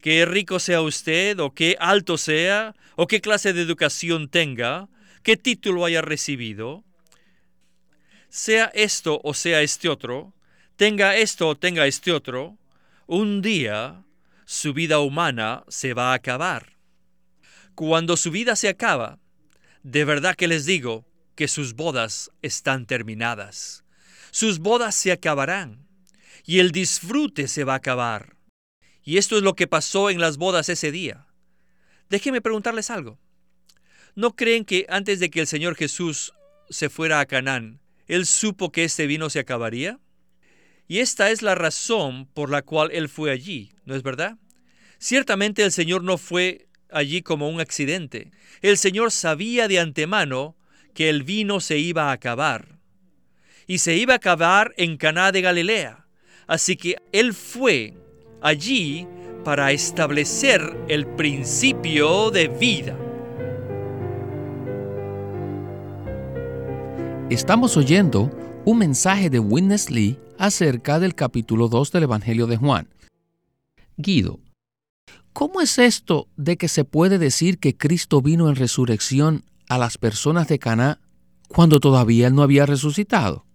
Qué 0.02 0.26
rico 0.26 0.60
sea 0.60 0.82
usted 0.82 1.40
o 1.40 1.54
qué 1.54 1.78
alto 1.80 2.18
sea 2.18 2.76
o 2.96 3.08
qué 3.08 3.22
clase 3.22 3.54
de 3.54 3.62
educación 3.62 4.28
tenga, 4.28 4.90
qué 5.24 5.38
título 5.38 5.86
haya 5.86 6.02
recibido, 6.02 6.84
sea 8.30 8.66
esto 8.74 9.22
o 9.24 9.34
sea 9.34 9.62
este 9.62 9.90
otro, 9.90 10.34
tenga 10.76 11.16
esto 11.16 11.48
o 11.48 11.56
tenga 11.56 11.86
este 11.86 12.12
otro, 12.12 12.58
un 13.08 13.42
día 13.42 14.04
su 14.46 14.74
vida 14.74 15.00
humana 15.00 15.64
se 15.68 15.94
va 15.94 16.12
a 16.12 16.16
acabar. 16.16 16.78
Cuando 17.76 18.18
su 18.18 18.32
vida 18.32 18.56
se 18.56 18.68
acaba, 18.68 19.20
de 19.84 20.04
verdad 20.06 20.36
que 20.36 20.48
les 20.48 20.66
digo 20.66 21.06
que 21.36 21.48
sus 21.48 21.74
bodas 21.74 22.32
están 22.42 22.86
terminadas. 22.86 23.84
Sus 24.32 24.60
bodas 24.60 24.96
se 24.96 25.12
acabarán 25.12 25.88
y 26.46 26.60
el 26.60 26.72
disfrute 26.72 27.48
se 27.48 27.64
va 27.64 27.74
a 27.74 27.78
acabar. 27.78 28.36
Y 29.04 29.18
esto 29.18 29.38
es 29.38 29.44
lo 29.44 29.56
que 29.56 29.68
pasó 29.68 30.10
en 30.10 30.20
las 30.20 30.38
bodas 30.38 30.70
ese 30.70 30.92
día. 30.92 31.28
Déjenme 32.10 32.42
preguntarles 32.42 32.90
algo. 32.90 33.20
¿No 34.16 34.36
creen 34.36 34.66
que 34.66 34.86
antes 34.90 35.20
de 35.20 35.30
que 35.30 35.40
el 35.42 35.48
Señor 35.48 35.76
Jesús 35.76 36.34
se 36.70 36.90
fuera 36.90 37.20
a 37.20 37.26
Canaán, 37.26 37.80
Él 38.08 38.26
supo 38.26 38.72
que 38.72 38.84
este 38.84 39.08
vino 39.08 39.30
se 39.30 39.40
acabaría? 39.40 40.00
Y 40.88 41.00
esta 41.00 41.32
es 41.32 41.42
la 41.42 41.56
razón 41.56 42.26
por 42.28 42.50
la 42.50 42.62
cual 42.62 42.92
Él 42.92 43.08
fue 43.08 43.32
allí, 43.32 43.72
¿no 43.86 43.96
es 43.96 44.04
verdad? 44.04 44.38
Ciertamente 45.00 45.64
el 45.64 45.72
Señor 45.72 46.04
no 46.04 46.18
fue 46.18 46.68
allí 46.92 47.22
como 47.22 47.50
un 47.50 47.62
accidente. 47.62 48.32
El 48.62 48.78
Señor 48.78 49.12
sabía 49.12 49.68
de 49.68 49.80
antemano 49.80 50.58
que 50.94 51.10
el 51.10 51.24
vino 51.24 51.60
se 51.62 51.78
iba 51.78 52.10
a 52.10 52.12
acabar. 52.12 52.80
Y 53.68 53.78
se 53.78 53.96
iba 53.96 54.14
a 54.14 54.18
acabar 54.18 54.74
en 54.78 54.98
Caná 54.98 55.32
de 55.32 55.42
Galilea. 55.42 56.06
Así 56.46 56.76
que 56.76 56.98
Él 57.14 57.34
fue 57.34 57.96
allí 58.42 59.08
para 59.46 59.72
establecer 59.72 60.62
el 60.88 61.08
principio 61.08 62.32
de 62.32 62.48
vida. 62.48 62.98
Estamos 67.30 67.78
oyendo 67.78 68.30
un 68.66 68.78
mensaje 68.78 69.30
de 69.30 69.40
Witness 69.40 69.90
Lee 69.90 70.20
acerca 70.38 71.00
del 71.00 71.16
capítulo 71.16 71.70
2 71.70 71.92
del 71.92 72.04
Evangelio 72.04 72.46
de 72.46 72.58
Juan. 72.58 72.90
Guido, 73.98 74.40
¿cómo 75.34 75.62
es 75.62 75.78
esto 75.78 76.28
de 76.36 76.58
que 76.58 76.68
se 76.68 76.84
puede 76.84 77.18
decir 77.18 77.58
que 77.58 77.78
Cristo 77.78 78.22
vino 78.22 78.50
en 78.50 78.56
resurrección 78.56 79.44
a 79.70 79.78
las 79.78 79.98
personas 79.98 80.48
de 80.48 80.60
Caná 80.60 81.00
cuando 81.48 81.80
todavía 81.80 82.28
él 82.28 82.36
no 82.36 82.44
había 82.44 82.66
resucitado? 82.66 83.46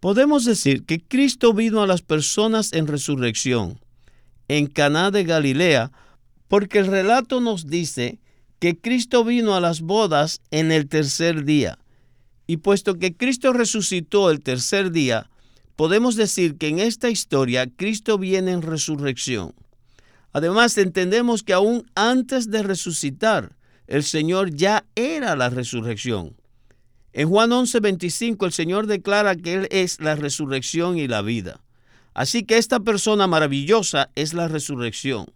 Podemos 0.00 0.44
decir 0.44 0.84
que 0.84 1.00
Cristo 1.02 1.52
vino 1.52 1.82
a 1.82 1.86
las 1.86 2.02
personas 2.02 2.72
en 2.72 2.86
resurrección 2.86 3.80
en 4.48 4.66
Caná 4.66 5.10
de 5.10 5.24
Galilea, 5.24 5.92
porque 6.48 6.78
el 6.78 6.86
relato 6.86 7.40
nos 7.40 7.66
dice 7.66 8.20
que 8.58 8.78
Cristo 8.78 9.24
vino 9.24 9.54
a 9.54 9.60
las 9.60 9.80
bodas 9.80 10.40
en 10.50 10.72
el 10.72 10.88
tercer 10.88 11.44
día. 11.44 11.78
Y 12.46 12.58
puesto 12.58 12.98
que 12.98 13.14
Cristo 13.14 13.52
resucitó 13.52 14.30
el 14.30 14.40
tercer 14.40 14.92
día, 14.92 15.28
podemos 15.74 16.16
decir 16.16 16.56
que 16.56 16.68
en 16.68 16.78
esta 16.78 17.10
historia 17.10 17.66
Cristo 17.66 18.18
viene 18.18 18.52
en 18.52 18.62
resurrección. 18.62 19.54
Además, 20.32 20.76
entendemos 20.78 21.42
que 21.42 21.52
aún 21.52 21.90
antes 21.94 22.50
de 22.50 22.62
resucitar, 22.62 23.56
el 23.86 24.02
Señor 24.02 24.54
ya 24.54 24.84
era 24.94 25.36
la 25.36 25.48
resurrección. 25.48 26.36
En 27.12 27.28
Juan 27.30 27.50
11:25 27.50 28.44
el 28.44 28.52
Señor 28.52 28.86
declara 28.86 29.36
que 29.36 29.54
Él 29.54 29.68
es 29.70 30.00
la 30.00 30.16
resurrección 30.16 30.98
y 30.98 31.08
la 31.08 31.22
vida. 31.22 31.62
Así 32.16 32.44
que 32.44 32.56
esta 32.56 32.80
persona 32.80 33.26
maravillosa 33.26 34.08
es 34.14 34.32
la 34.32 34.48
resurrección. 34.48 35.26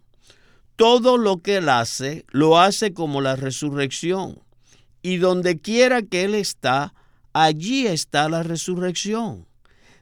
Todo 0.75 1.19
lo 1.19 1.37
que 1.43 1.57
Él 1.57 1.69
hace, 1.69 2.25
lo 2.31 2.59
hace 2.59 2.91
como 2.91 3.21
la 3.21 3.35
resurrección. 3.35 4.39
Y 5.03 5.17
donde 5.17 5.59
quiera 5.59 6.01
que 6.01 6.23
Él 6.23 6.33
está, 6.33 6.95
allí 7.33 7.85
está 7.85 8.29
la 8.29 8.41
resurrección. 8.41 9.45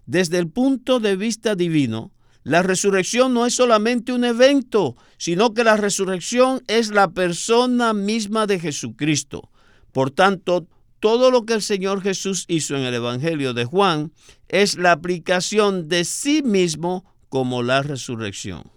Desde 0.06 0.38
el 0.38 0.48
punto 0.48 1.02
de 1.02 1.18
vista 1.18 1.54
divino, 1.54 2.14
la 2.44 2.64
resurrección 2.64 3.34
no 3.34 3.46
es 3.46 3.56
solamente 3.56 4.14
un 4.14 4.24
evento, 4.24 4.96
sino 5.18 5.54
que 5.54 5.66
la 5.66 5.76
resurrección 5.76 6.64
es 6.68 6.92
la 6.92 7.10
persona 7.10 7.92
misma 7.92 8.48
de 8.48 8.58
Jesucristo. 8.58 9.50
Por 9.92 10.12
tanto, 10.12 10.66
todo 11.00 11.32
lo 11.32 11.46
que 11.46 11.54
el 11.54 11.62
Señor 11.62 12.02
Jesús 12.02 12.46
hizo 12.48 12.76
en 12.76 12.84
el 12.84 12.94
Evangelio 12.94 13.54
de 13.54 13.66
Juan 13.66 14.12
es 14.48 14.78
la 14.78 14.92
aplicación 14.92 15.88
de 15.88 16.04
sí 16.04 16.42
mismo 16.44 17.06
como 17.30 17.64
la 17.64 17.82
resurrección. 17.82 18.70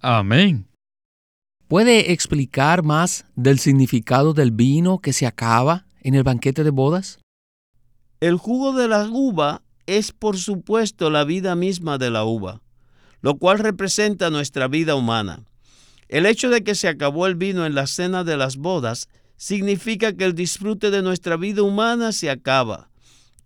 Amén. 0.00 0.66
¿Puede 1.68 2.12
explicar 2.12 2.82
más 2.82 3.26
del 3.34 3.58
significado 3.58 4.32
del 4.32 4.52
vino 4.52 5.00
que 5.00 5.12
se 5.12 5.26
acaba 5.26 5.86
en 6.00 6.14
el 6.14 6.22
banquete 6.22 6.62
de 6.62 6.70
bodas? 6.70 7.18
El 8.20 8.36
jugo 8.36 8.72
de 8.72 8.88
la 8.88 9.08
uva 9.08 9.62
es 9.86 10.12
por 10.12 10.38
supuesto 10.38 11.10
la 11.10 11.24
vida 11.24 11.56
misma 11.56 11.98
de 11.98 12.10
la 12.10 12.24
uva, 12.24 12.62
lo 13.20 13.38
cual 13.38 13.58
representa 13.58 14.30
nuestra 14.30 14.68
vida 14.68 14.94
humana. 14.94 15.44
El 16.08 16.24
hecho 16.24 16.50
de 16.50 16.62
que 16.62 16.76
se 16.76 16.88
acabó 16.88 17.26
el 17.26 17.34
vino 17.34 17.66
en 17.66 17.74
la 17.74 17.88
cena 17.88 18.22
de 18.22 18.36
las 18.36 18.56
bodas 18.56 19.08
significa 19.36 20.12
que 20.12 20.24
el 20.24 20.34
disfrute 20.34 20.90
de 20.90 21.02
nuestra 21.02 21.36
vida 21.36 21.62
humana 21.62 22.12
se 22.12 22.30
acaba. 22.30 22.88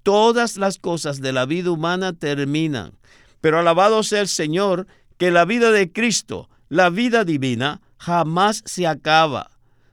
Todas 0.03 0.57
las 0.57 0.79
cosas 0.79 1.21
de 1.21 1.33
la 1.33 1.47
vida 1.47 1.71
humana 1.71 2.13
terminan, 2.13 2.93
pero 3.41 3.59
alabado 3.59 4.03
sea 4.03 4.21
el 4.21 4.29
Señor 4.29 4.87
que 5.19 5.31
la 5.31 5.45
vida 5.45 5.71
de 5.73 5.93
Cristo, 5.93 6.49
la 6.69 6.89
vida 6.89 7.25
divina, 7.25 7.81
jamás 7.99 8.63
se 8.65 8.87
acaba. 8.87 9.51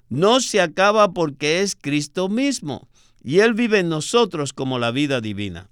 No 0.10 0.40
se 0.40 0.62
acaba 0.62 1.12
porque 1.12 1.62
es 1.62 1.76
Cristo 1.76 2.30
mismo 2.30 2.88
y 3.24 3.40
Él 3.40 3.54
vive 3.54 3.80
en 3.80 3.90
nosotros 3.90 4.54
como 4.54 4.80
la 4.80 4.92
vida 4.92 5.20
divina. 5.20 5.70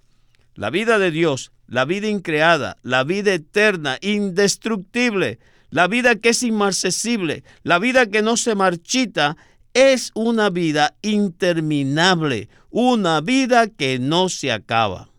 La 0.56 0.70
vida 0.70 1.00
de 1.00 1.12
Dios, 1.12 1.52
la 1.68 1.86
vida 1.86 2.08
increada, 2.08 2.78
la 2.82 3.04
vida 3.04 3.34
eterna, 3.34 3.98
indestructible, 4.02 5.40
la 5.70 5.88
vida 5.88 6.16
que 6.16 6.30
es 6.30 6.44
inmarcesible, 6.44 7.44
la 7.64 7.80
vida 7.80 8.08
que 8.08 8.22
no 8.22 8.38
se 8.38 8.56
marchita, 8.56 9.38
es 9.76 10.12
una 10.16 10.50
vida 10.50 10.96
interminable, 11.02 12.48
una 12.72 13.20
vida 13.20 13.68
que 13.68 14.00
no 14.00 14.30
se 14.30 14.54
acaba. 14.54 15.10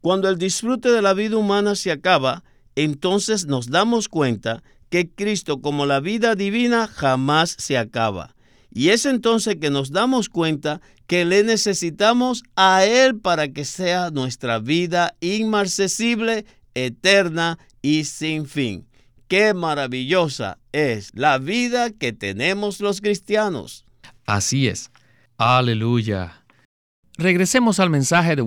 Cuando 0.00 0.28
el 0.28 0.38
disfrute 0.38 0.88
de 0.90 1.02
la 1.02 1.14
vida 1.14 1.36
humana 1.36 1.74
se 1.74 1.90
acaba, 1.90 2.44
entonces 2.76 3.46
nos 3.46 3.68
damos 3.68 4.08
cuenta 4.08 4.62
que 4.88 5.10
Cristo 5.10 5.60
como 5.60 5.84
la 5.84 5.98
vida 5.98 6.36
divina 6.36 6.86
jamás 6.86 7.56
se 7.58 7.76
acaba. 7.76 8.36
Y 8.70 8.90
es 8.90 9.04
entonces 9.04 9.56
que 9.60 9.70
nos 9.70 9.90
damos 9.90 10.28
cuenta 10.28 10.80
que 11.08 11.24
le 11.24 11.42
necesitamos 11.42 12.44
a 12.54 12.84
Él 12.84 13.18
para 13.18 13.48
que 13.48 13.64
sea 13.64 14.10
nuestra 14.10 14.60
vida 14.60 15.16
inmarcesible, 15.20 16.46
eterna 16.74 17.58
y 17.82 18.04
sin 18.04 18.46
fin. 18.46 18.86
Qué 19.26 19.54
maravillosa 19.54 20.58
es 20.76 21.10
la 21.14 21.38
vida 21.38 21.90
que 21.90 22.12
tenemos 22.12 22.80
los 22.80 23.00
cristianos. 23.00 23.86
Así 24.26 24.68
es. 24.68 24.90
Aleluya. 25.38 26.44
Regresemos 27.16 27.80
al 27.80 27.88
mensaje 27.88 28.36
de 28.36 28.42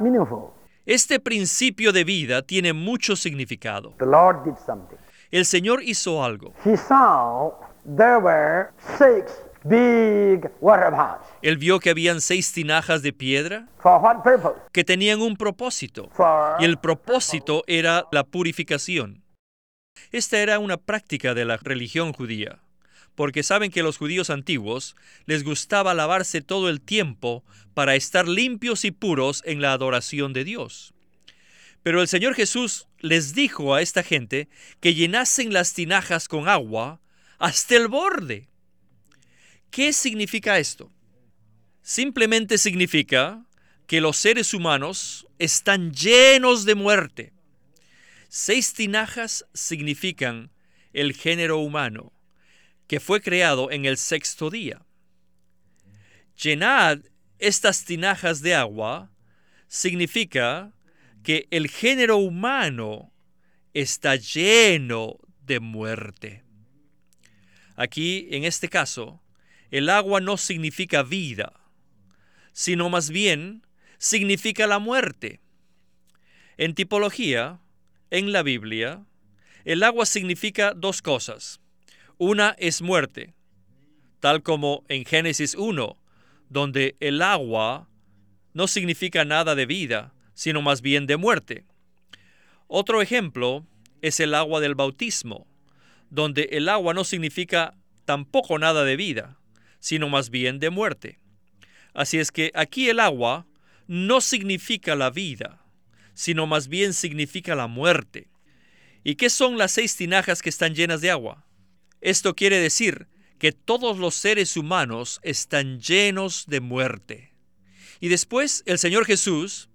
meaningful. 0.00 0.50
Este 0.84 1.18
principio 1.18 1.92
de 1.92 2.04
vida 2.04 2.42
tiene 2.42 2.74
mucho 2.74 3.16
significado. 3.16 3.94
The 3.98 4.04
Lord 4.04 4.44
did 4.44 4.56
something. 4.66 4.98
El 5.30 5.46
Señor 5.46 5.82
hizo 5.82 6.22
algo. 6.22 6.52
He 6.64 6.76
saw 6.76 7.52
there 7.96 8.18
were 8.18 8.68
six 8.98 9.32
big 9.64 10.50
water 10.60 10.90
pots. 10.90 11.26
Él 11.40 11.56
vio 11.56 11.80
que 11.80 11.90
habían 11.90 12.20
seis 12.20 12.52
tinajas 12.52 13.00
de 13.02 13.12
piedra 13.12 13.68
For 13.78 14.00
what 14.02 14.22
purpose? 14.22 14.60
que 14.72 14.84
tenían 14.84 15.22
un 15.22 15.36
propósito. 15.36 16.10
For 16.12 16.60
Y 16.60 16.64
el 16.66 16.78
propósito 16.78 17.64
era 17.66 18.04
la 18.12 18.22
purificación. 18.24 19.22
Esta 20.12 20.38
era 20.38 20.58
una 20.58 20.76
práctica 20.76 21.34
de 21.34 21.44
la 21.44 21.56
religión 21.56 22.12
judía, 22.12 22.60
porque 23.14 23.42
saben 23.42 23.70
que 23.70 23.82
los 23.82 23.96
judíos 23.96 24.30
antiguos 24.30 24.96
les 25.26 25.44
gustaba 25.44 25.94
lavarse 25.94 26.40
todo 26.42 26.68
el 26.68 26.80
tiempo 26.80 27.44
para 27.74 27.94
estar 27.94 28.28
limpios 28.28 28.84
y 28.84 28.90
puros 28.90 29.42
en 29.44 29.60
la 29.60 29.72
adoración 29.72 30.32
de 30.32 30.44
Dios. 30.44 30.94
Pero 31.82 32.02
el 32.02 32.08
Señor 32.08 32.34
Jesús 32.34 32.88
les 32.98 33.34
dijo 33.34 33.74
a 33.74 33.80
esta 33.80 34.02
gente 34.02 34.48
que 34.80 34.94
llenasen 34.94 35.52
las 35.52 35.72
tinajas 35.72 36.26
con 36.28 36.48
agua 36.48 37.00
hasta 37.38 37.76
el 37.76 37.88
borde. 37.88 38.48
¿Qué 39.70 39.92
significa 39.92 40.58
esto? 40.58 40.90
Simplemente 41.82 42.58
significa 42.58 43.44
que 43.86 44.00
los 44.00 44.16
seres 44.16 44.52
humanos 44.52 45.26
están 45.38 45.92
llenos 45.92 46.64
de 46.64 46.74
muerte. 46.74 47.32
Seis 48.38 48.74
tinajas 48.74 49.46
significan 49.54 50.50
el 50.92 51.14
género 51.14 51.56
humano, 51.56 52.12
que 52.86 53.00
fue 53.00 53.22
creado 53.22 53.70
en 53.70 53.86
el 53.86 53.96
sexto 53.96 54.50
día. 54.50 54.84
Llenad 56.36 56.98
estas 57.38 57.86
tinajas 57.86 58.42
de 58.42 58.54
agua 58.54 59.10
significa 59.68 60.74
que 61.22 61.48
el 61.50 61.70
género 61.70 62.18
humano 62.18 63.10
está 63.72 64.16
lleno 64.16 65.16
de 65.40 65.58
muerte. 65.60 66.44
Aquí, 67.74 68.28
en 68.30 68.44
este 68.44 68.68
caso, 68.68 69.22
el 69.70 69.88
agua 69.88 70.20
no 70.20 70.36
significa 70.36 71.02
vida, 71.02 71.54
sino 72.52 72.90
más 72.90 73.08
bien 73.08 73.66
significa 73.96 74.66
la 74.66 74.78
muerte. 74.78 75.40
En 76.58 76.74
tipología, 76.74 77.62
en 78.10 78.32
la 78.32 78.42
Biblia, 78.42 79.04
el 79.64 79.82
agua 79.82 80.06
significa 80.06 80.74
dos 80.74 81.02
cosas. 81.02 81.60
Una 82.18 82.54
es 82.58 82.82
muerte, 82.82 83.34
tal 84.20 84.42
como 84.42 84.84
en 84.88 85.04
Génesis 85.04 85.54
1, 85.54 85.96
donde 86.48 86.96
el 87.00 87.20
agua 87.22 87.88
no 88.54 88.68
significa 88.68 89.24
nada 89.24 89.54
de 89.54 89.66
vida, 89.66 90.14
sino 90.34 90.62
más 90.62 90.82
bien 90.82 91.06
de 91.06 91.16
muerte. 91.16 91.64
Otro 92.68 93.02
ejemplo 93.02 93.66
es 94.02 94.20
el 94.20 94.34
agua 94.34 94.60
del 94.60 94.74
bautismo, 94.74 95.46
donde 96.10 96.48
el 96.52 96.68
agua 96.68 96.94
no 96.94 97.04
significa 97.04 97.74
tampoco 98.04 98.58
nada 98.58 98.84
de 98.84 98.96
vida, 98.96 99.38
sino 99.80 100.08
más 100.08 100.30
bien 100.30 100.58
de 100.58 100.70
muerte. 100.70 101.18
Así 101.92 102.18
es 102.18 102.30
que 102.30 102.52
aquí 102.54 102.88
el 102.88 103.00
agua 103.00 103.46
no 103.88 104.20
significa 104.20 104.94
la 104.94 105.10
vida, 105.10 105.65
sino 106.16 106.46
más 106.46 106.68
bien 106.68 106.94
significa 106.94 107.54
la 107.54 107.66
muerte. 107.68 108.30
¿Y 109.04 109.14
qué 109.14 109.30
son 109.30 109.58
las 109.58 109.72
seis 109.72 109.94
tinajas 109.94 110.42
que 110.42 110.48
están 110.48 110.74
llenas 110.74 111.00
de 111.02 111.10
agua? 111.10 111.46
Esto 112.00 112.34
quiere 112.34 112.58
decir 112.58 113.06
que 113.38 113.52
todos 113.52 113.98
los 113.98 114.14
seres 114.14 114.56
humanos 114.56 115.20
están 115.22 115.78
llenos 115.78 116.46
de 116.46 116.60
muerte. 116.60 117.34
Y 118.00 118.08
después 118.08 118.62
el 118.66 118.78
Señor 118.78 119.04
Jesús, 119.04 119.68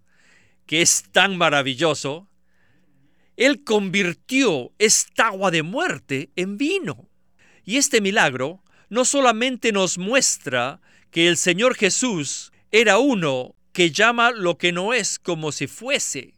que 0.65 0.81
es 0.81 1.03
tan 1.11 1.37
maravilloso, 1.37 2.27
Él 3.37 3.63
convirtió 3.63 4.73
esta 4.79 5.27
agua 5.27 5.51
de 5.51 5.61
muerte 5.61 6.31
en 6.35 6.57
vino. 6.57 7.07
Y 7.63 7.77
este 7.77 8.01
milagro 8.01 8.63
no 8.89 9.05
solamente 9.05 9.71
nos 9.71 9.99
muestra 9.99 10.81
que 11.11 11.27
el 11.27 11.37
Señor 11.37 11.75
Jesús 11.75 12.51
era 12.71 12.97
uno 12.97 13.55
que 13.73 13.91
llama 13.91 14.31
lo 14.31 14.57
que 14.57 14.71
no 14.71 14.93
es 14.93 15.19
como 15.19 15.51
si 15.51 15.67
fuese, 15.67 16.33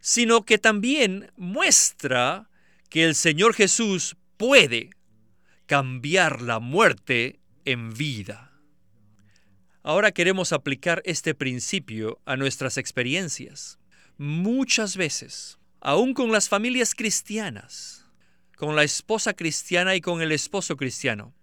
sino 0.00 0.44
que 0.44 0.58
también 0.58 1.30
muestra 1.36 2.48
que 2.88 3.04
el 3.04 3.14
Señor 3.14 3.54
Jesús 3.54 4.16
puede 4.36 4.90
cambiar 5.66 6.42
la 6.42 6.58
muerte 6.58 7.40
en 7.64 7.92
vida. 7.94 8.52
Ahora 9.82 10.12
queremos 10.12 10.52
aplicar 10.52 11.02
este 11.04 11.34
principio 11.34 12.20
a 12.24 12.36
nuestras 12.36 12.78
experiencias. 12.78 13.78
Muchas 14.16 14.96
veces, 14.96 15.58
aún 15.80 16.14
con 16.14 16.30
las 16.30 16.48
familias 16.48 16.94
cristianas, 16.94 18.06
con 18.56 18.76
la 18.76 18.84
esposa 18.84 19.34
cristiana 19.34 19.96
y 19.96 20.00
con 20.00 20.22
el 20.22 20.30
esposo 20.30 20.76
cristiano, 20.76 21.34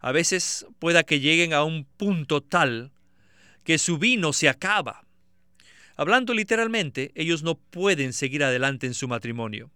a 0.00 0.12
veces 0.12 0.66
pueda 0.78 1.02
que 1.02 1.20
lleguen 1.20 1.52
a 1.52 1.64
un 1.64 1.84
punto 1.84 2.42
tal 2.42 2.92
que 3.70 3.78
su 3.78 3.98
vino 3.98 4.32
se 4.32 4.48
acaba. 4.48 5.06
Hablando 5.94 6.34
literalmente, 6.34 7.12
ellos 7.14 7.44
no 7.44 7.54
pueden 7.54 8.12
seguir 8.12 8.42
adelante 8.42 8.88
en 8.88 8.94
su 8.94 9.06
matrimonio. 9.06 9.70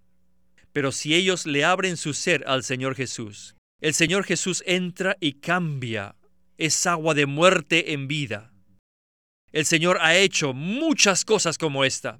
Pero 0.73 0.91
si 0.91 1.15
ellos 1.15 1.47
le 1.47 1.65
abren 1.65 1.97
su 1.97 2.13
ser 2.13 2.43
al 2.49 2.65
Señor 2.65 2.97
Jesús, 2.97 3.55
el 3.81 3.95
Señor 3.95 4.25
Jesús 4.25 4.65
entra 4.67 5.17
y 5.21 5.35
cambia 5.35 6.17
esa 6.59 6.91
agua 6.91 7.15
de 7.15 7.27
muerte 7.27 7.93
en 7.93 8.09
vida. 8.09 8.53
El 9.53 9.65
Señor 9.65 9.99
ha 10.01 10.17
hecho 10.17 10.55
muchas 10.55 11.25
cosas 11.25 11.57
como 11.57 11.85
esta. 11.85 12.19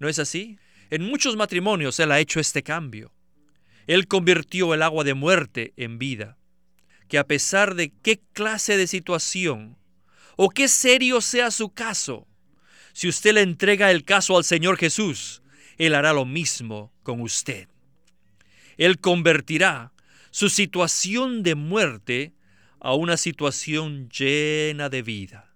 ¿No 0.00 0.08
es 0.08 0.18
así? 0.18 0.58
En 0.90 1.04
muchos 1.04 1.36
matrimonios 1.36 2.00
Él 2.00 2.10
ha 2.10 2.18
hecho 2.18 2.40
este 2.40 2.64
cambio. 2.64 3.14
Él 3.86 4.08
convirtió 4.08 4.74
el 4.74 4.82
agua 4.82 5.04
de 5.04 5.14
muerte 5.14 5.74
en 5.76 5.96
vida. 6.00 6.38
Que 7.06 7.18
a 7.18 7.24
pesar 7.28 7.76
de 7.76 7.92
qué 8.02 8.20
clase 8.32 8.76
de 8.76 8.88
situación 8.88 9.78
o 10.36 10.50
qué 10.50 10.68
serio 10.68 11.20
sea 11.20 11.50
su 11.50 11.70
caso, 11.70 12.26
si 12.92 13.08
usted 13.08 13.34
le 13.34 13.42
entrega 13.42 13.90
el 13.90 14.04
caso 14.04 14.36
al 14.36 14.44
Señor 14.44 14.78
Jesús, 14.78 15.42
Él 15.78 15.94
hará 15.94 16.12
lo 16.12 16.24
mismo 16.24 16.92
con 17.02 17.20
usted. 17.20 17.68
Él 18.76 18.98
convertirá 19.00 19.92
su 20.30 20.48
situación 20.48 21.42
de 21.42 21.54
muerte 21.54 22.34
a 22.80 22.94
una 22.94 23.16
situación 23.16 24.08
llena 24.10 24.88
de 24.88 25.02
vida. 25.02 25.54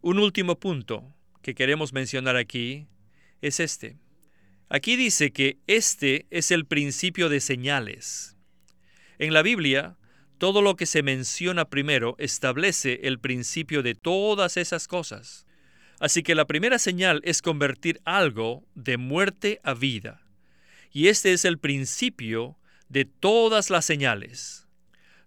Un 0.00 0.18
último 0.18 0.58
punto 0.58 1.14
que 1.42 1.54
queremos 1.54 1.92
mencionar 1.92 2.36
aquí 2.36 2.86
es 3.40 3.60
este. 3.60 3.98
Aquí 4.68 4.96
dice 4.96 5.32
que 5.32 5.58
este 5.66 6.26
es 6.30 6.50
el 6.50 6.66
principio 6.66 7.28
de 7.28 7.40
señales. 7.40 8.36
En 9.18 9.34
la 9.34 9.42
Biblia, 9.42 9.96
todo 10.40 10.62
lo 10.62 10.74
que 10.74 10.86
se 10.86 11.02
menciona 11.02 11.68
primero 11.68 12.16
establece 12.18 13.00
el 13.02 13.20
principio 13.20 13.82
de 13.82 13.94
todas 13.94 14.56
esas 14.56 14.88
cosas. 14.88 15.46
Así 16.00 16.22
que 16.22 16.34
la 16.34 16.46
primera 16.46 16.78
señal 16.78 17.20
es 17.24 17.42
convertir 17.42 18.00
algo 18.06 18.64
de 18.74 18.96
muerte 18.96 19.60
a 19.64 19.74
vida. 19.74 20.22
Y 20.92 21.08
este 21.08 21.34
es 21.34 21.44
el 21.44 21.58
principio 21.58 22.56
de 22.88 23.04
todas 23.04 23.68
las 23.68 23.84
señales. 23.84 24.66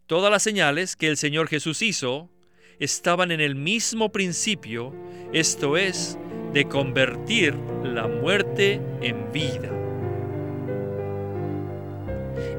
Todas 0.07 0.31
las 0.31 0.41
señales 0.41 0.95
que 0.95 1.09
el 1.09 1.17
Señor 1.17 1.47
Jesús 1.47 1.83
hizo 1.83 2.31
estaban 2.79 3.29
en 3.29 3.39
el 3.39 3.53
mismo 3.53 4.11
principio, 4.11 4.95
esto 5.31 5.77
es, 5.77 6.17
de 6.53 6.65
convertir 6.65 7.53
la 7.83 8.07
muerte 8.07 8.81
en 9.03 9.31
vida. 9.31 9.82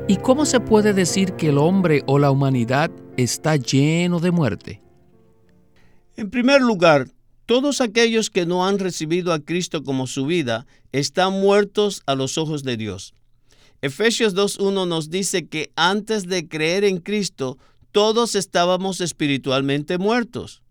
¿Y 0.06 0.16
cómo 0.18 0.44
se 0.44 0.60
puede 0.60 0.92
decir 0.92 1.32
que 1.32 1.48
el 1.48 1.56
hombre 1.56 2.02
o 2.06 2.18
la 2.18 2.30
humanidad 2.30 2.90
está 3.16 3.56
lleno 3.56 4.20
de 4.20 4.30
muerte? 4.32 4.82
En 6.16 6.28
primer 6.28 6.60
lugar, 6.60 7.08
todos 7.46 7.80
aquellos 7.80 8.28
que 8.28 8.44
no 8.44 8.66
han 8.66 8.78
recibido 8.78 9.32
a 9.32 9.40
Cristo 9.40 9.82
como 9.82 10.06
su 10.06 10.26
vida 10.26 10.66
están 10.92 11.32
muertos 11.32 12.02
a 12.04 12.14
los 12.14 12.36
ojos 12.36 12.64
de 12.64 12.76
Dios. 12.76 13.14
Efesios 13.80 14.34
2.1 14.34 14.86
nos 14.86 15.08
dice 15.08 15.48
que 15.48 15.72
antes 15.74 16.26
de 16.26 16.48
creer 16.48 16.84
en 16.84 16.98
Cristo, 16.98 17.56
todos 17.90 18.34
estábamos 18.34 19.00
espiritualmente 19.00 19.96
muertos. 19.96 20.62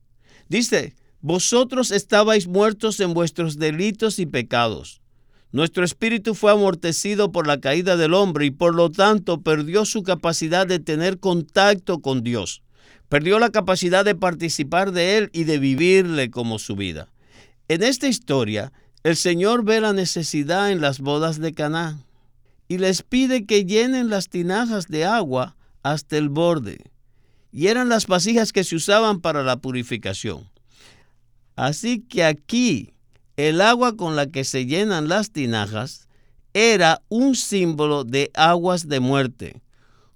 Dice, 0.47 0.95
vosotros 1.21 1.89
estabais 1.89 2.47
muertos 2.47 2.99
en 2.99 3.15
vuestros 3.15 3.57
delitos 3.57 4.19
y 4.19 4.27
pecados. 4.27 5.02
Nuestro 5.53 5.85
espíritu 5.85 6.33
fue 6.33 6.51
amortecido 6.51 7.31
por 7.31 7.45
la 7.45 7.59
caída 7.59 7.95
del 7.95 8.15
hombre 8.15 8.47
y 8.47 8.51
por 8.51 8.73
lo 8.73 8.89
tanto 8.89 9.41
perdió 9.41 9.85
su 9.85 10.01
capacidad 10.01 10.65
de 10.65 10.79
tener 10.79 11.19
contacto 11.19 11.99
con 11.99 12.23
Dios. 12.23 12.63
Perdió 13.07 13.37
la 13.37 13.51
capacidad 13.51 14.03
de 14.03 14.15
participar 14.15 14.91
de 14.91 15.19
Él 15.19 15.29
y 15.31 15.43
de 15.43 15.59
vivirle 15.59 16.31
como 16.31 16.57
su 16.57 16.75
vida. 16.75 17.13
En 17.67 17.83
esta 17.83 18.07
historia, 18.07 18.73
el 19.03 19.15
Señor 19.15 19.63
ve 19.63 19.79
la 19.79 19.93
necesidad 19.93 20.71
en 20.71 20.81
las 20.81 20.99
bodas 20.99 21.39
de 21.39 21.53
Caná 21.53 22.03
y 22.67 22.79
les 22.79 23.03
pide 23.03 23.45
que 23.45 23.63
llenen 23.63 24.09
las 24.09 24.29
tinajas 24.29 24.87
de 24.87 25.05
agua 25.05 25.55
hasta 25.83 26.17
el 26.17 26.29
borde 26.29 26.79
y 27.51 27.67
eran 27.67 27.89
las 27.89 28.07
vasijas 28.07 28.53
que 28.53 28.63
se 28.63 28.75
usaban 28.75 29.21
para 29.21 29.43
la 29.43 29.57
purificación. 29.57 30.49
Así 31.55 31.99
que 31.99 32.23
aquí 32.23 32.95
el 33.37 33.61
agua 33.61 33.95
con 33.95 34.15
la 34.15 34.27
que 34.27 34.43
se 34.43 34.65
llenan 34.65 35.07
las 35.07 35.31
tinajas 35.31 36.07
era 36.53 37.01
un 37.09 37.35
símbolo 37.35 38.03
de 38.03 38.29
aguas 38.35 38.87
de 38.87 38.99
muerte, 38.99 39.61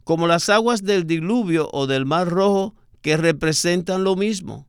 como 0.03 0.27
las 0.27 0.49
aguas 0.49 0.84
del 0.84 1.08
diluvio 1.08 1.69
o 1.73 1.88
del 1.88 2.06
mar 2.06 2.27
rojo 2.27 2.75
que 3.01 3.17
representan 3.17 4.03
lo 4.03 4.15
mismo. 4.15 4.67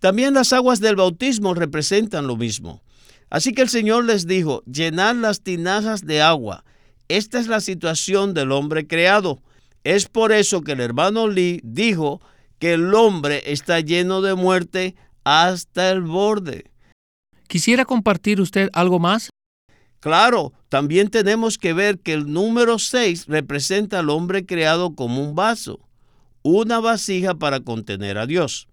También 0.00 0.34
las 0.34 0.52
aguas 0.52 0.80
del 0.80 0.96
bautismo 0.96 1.54
representan 1.54 2.26
lo 2.26 2.36
mismo. 2.36 2.82
Así 3.28 3.52
que 3.52 3.62
el 3.62 3.68
Señor 3.68 4.04
les 4.04 4.26
dijo, 4.26 4.62
llenad 4.64 5.14
las 5.14 5.42
tinajas 5.42 6.04
de 6.04 6.20
agua. 6.22 6.64
Esta 7.08 7.38
es 7.38 7.46
la 7.46 7.60
situación 7.60 8.34
del 8.34 8.50
hombre 8.50 8.86
creado. 8.86 9.40
Es 9.84 10.08
por 10.08 10.32
eso 10.32 10.62
que 10.62 10.72
el 10.72 10.80
hermano 10.80 11.28
Lee 11.28 11.60
dijo 11.62 12.20
que 12.58 12.72
el 12.74 12.92
hombre 12.94 13.42
está 13.46 13.80
lleno 13.80 14.20
de 14.20 14.34
muerte 14.34 14.96
hasta 15.22 15.90
el 15.90 16.00
borde. 16.02 16.70
¿Quisiera 17.50 17.84
compartir 17.84 18.40
usted 18.40 18.70
algo 18.74 19.00
más? 19.00 19.30
Claro, 19.98 20.52
también 20.68 21.08
tenemos 21.08 21.58
que 21.58 21.72
ver 21.72 21.98
que 21.98 22.12
el 22.12 22.32
número 22.32 22.78
6 22.78 23.26
representa 23.26 23.98
al 23.98 24.10
hombre 24.10 24.46
creado 24.46 24.94
como 24.94 25.20
un 25.20 25.34
vaso, 25.34 25.80
una 26.42 26.78
vasija 26.78 27.34
para 27.34 27.58
contener 27.58 28.18
a 28.18 28.26
Dios. 28.26 28.68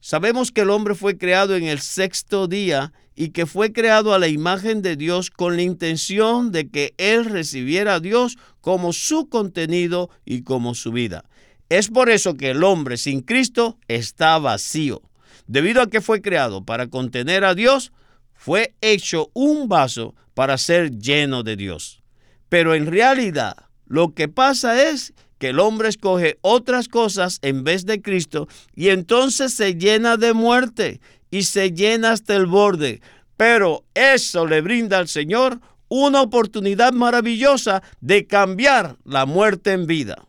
Sabemos 0.00 0.50
que 0.50 0.62
el 0.62 0.70
hombre 0.70 0.94
fue 0.94 1.18
creado 1.18 1.56
en 1.56 1.64
el 1.64 1.78
sexto 1.80 2.48
día 2.48 2.94
y 3.14 3.32
que 3.32 3.44
fue 3.44 3.74
creado 3.74 4.14
a 4.14 4.18
la 4.18 4.28
imagen 4.28 4.80
de 4.80 4.96
Dios 4.96 5.30
con 5.30 5.56
la 5.56 5.62
intención 5.62 6.52
de 6.52 6.70
que 6.70 6.94
Él 6.96 7.26
recibiera 7.26 7.96
a 7.96 8.00
Dios 8.00 8.38
como 8.62 8.94
su 8.94 9.28
contenido 9.28 10.08
y 10.24 10.40
como 10.40 10.74
su 10.74 10.90
vida. 10.90 11.26
Es 11.68 11.88
por 11.90 12.08
eso 12.08 12.32
que 12.38 12.52
el 12.52 12.64
hombre 12.64 12.96
sin 12.96 13.20
Cristo 13.20 13.76
está 13.88 14.38
vacío. 14.38 15.02
Debido 15.46 15.82
a 15.82 15.90
que 15.90 16.00
fue 16.00 16.22
creado 16.22 16.64
para 16.64 16.86
contener 16.86 17.44
a 17.44 17.54
Dios, 17.54 17.92
fue 18.36 18.74
hecho 18.80 19.30
un 19.34 19.68
vaso 19.68 20.14
para 20.34 20.58
ser 20.58 20.98
lleno 20.98 21.42
de 21.42 21.56
Dios. 21.56 22.02
Pero 22.48 22.74
en 22.74 22.86
realidad 22.86 23.56
lo 23.86 24.14
que 24.14 24.28
pasa 24.28 24.90
es 24.90 25.14
que 25.38 25.48
el 25.50 25.60
hombre 25.60 25.88
escoge 25.88 26.38
otras 26.40 26.88
cosas 26.88 27.38
en 27.42 27.64
vez 27.64 27.86
de 27.86 28.00
Cristo 28.00 28.48
y 28.74 28.88
entonces 28.88 29.52
se 29.52 29.74
llena 29.74 30.16
de 30.16 30.32
muerte 30.32 31.00
y 31.30 31.42
se 31.42 31.72
llena 31.72 32.12
hasta 32.12 32.36
el 32.36 32.46
borde. 32.46 33.00
Pero 33.36 33.84
eso 33.94 34.46
le 34.46 34.60
brinda 34.60 34.98
al 34.98 35.08
Señor 35.08 35.60
una 35.88 36.22
oportunidad 36.22 36.92
maravillosa 36.92 37.82
de 38.00 38.26
cambiar 38.26 38.96
la 39.04 39.26
muerte 39.26 39.72
en 39.72 39.86
vida. 39.86 40.26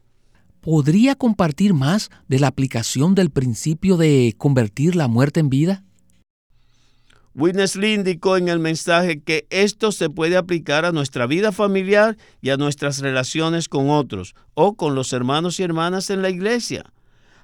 ¿Podría 0.62 1.15
compartir 1.15 1.74
más 1.74 2.10
de 2.28 2.39
la 2.39 2.48
aplicación 2.48 3.15
del 3.15 3.30
principio 3.30 3.96
de 3.96 4.36
convertir 4.38 4.96
la 4.96 5.08
muerte 5.08 5.39
en 5.39 5.50
vida? 5.50 5.84
Witness 7.38 7.76
Lee 7.76 7.93
indicó 7.93 8.36
en 8.36 8.47
el 8.47 8.58
mensaje 8.58 9.21
que 9.21 9.45
esto 9.52 9.91
se 9.91 10.10
puede 10.10 10.38
aplicar 10.38 10.86
a 10.86 10.91
nuestra 10.91 11.28
vida 11.28 11.52
familiar 11.52 12.17
y 12.41 12.50
a 12.50 12.58
nuestras 12.58 12.97
relaciones 12.97 13.69
con 13.69 13.91
otros 13.91 14.34
o 14.56 14.76
con 14.76 14.95
los 14.95 15.13
hermanos 15.13 15.60
y 15.60 15.63
hermanas 15.63 16.10
en 16.10 16.23
la 16.23 16.32
iglesia. 16.32 16.84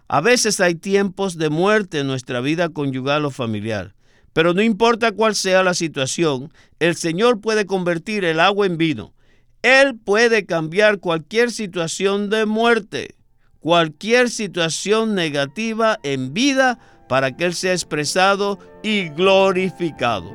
A 0.08 0.19
veces 0.19 0.60
hay 0.60 0.73
tiempos 0.73 1.38
de 1.38 1.51
muerte 1.51 1.99
en 1.99 2.08
nuestra 2.08 2.41
vida 2.41 2.69
conyugal 2.69 3.23
o 3.23 3.29
familiar, 3.29 3.93
pero 4.34 4.56
no 4.56 4.63
importa 4.63 5.12
cuál 5.12 5.36
sea 5.36 5.62
la 5.62 5.75
situación, 5.75 6.51
el 6.79 6.95
Señor 6.95 7.39
puede 7.39 7.67
convertir 7.67 8.25
el 8.25 8.39
agua 8.39 8.65
en 8.65 8.79
vino. 8.79 9.13
Él 9.62 9.95
puede 9.95 10.47
cambiar 10.47 10.97
cualquier 11.01 11.51
situación 11.51 12.32
de 12.32 12.47
muerte, 12.47 13.13
cualquier 13.60 14.32
situación 14.32 15.13
negativa 15.13 15.99
en 16.01 16.34
vida 16.34 16.79
para 17.13 17.32
que 17.32 17.45
Él 17.45 17.54
sea 17.54 17.73
expresado 17.73 18.58
y 18.82 19.10
glorificado. 19.10 20.34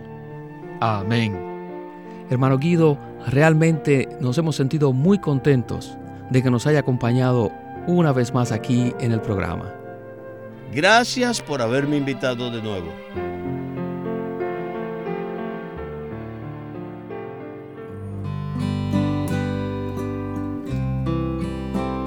Amén. 0.78 1.36
Hermano 2.30 2.56
Guido, 2.56 2.96
realmente 3.26 4.08
nos 4.20 4.38
hemos 4.38 4.54
sentido 4.54 4.92
muy 4.92 5.18
contentos 5.18 5.98
de 6.30 6.40
que 6.40 6.52
nos 6.52 6.68
haya 6.68 6.78
acompañado 6.78 7.50
una 7.88 8.12
vez 8.12 8.32
más 8.32 8.52
aquí 8.52 8.94
en 9.00 9.10
el 9.10 9.20
programa. 9.20 9.74
Gracias 10.72 11.42
por 11.42 11.62
haberme 11.62 11.96
invitado 11.96 12.48
de 12.48 12.62
nuevo. 12.62 12.92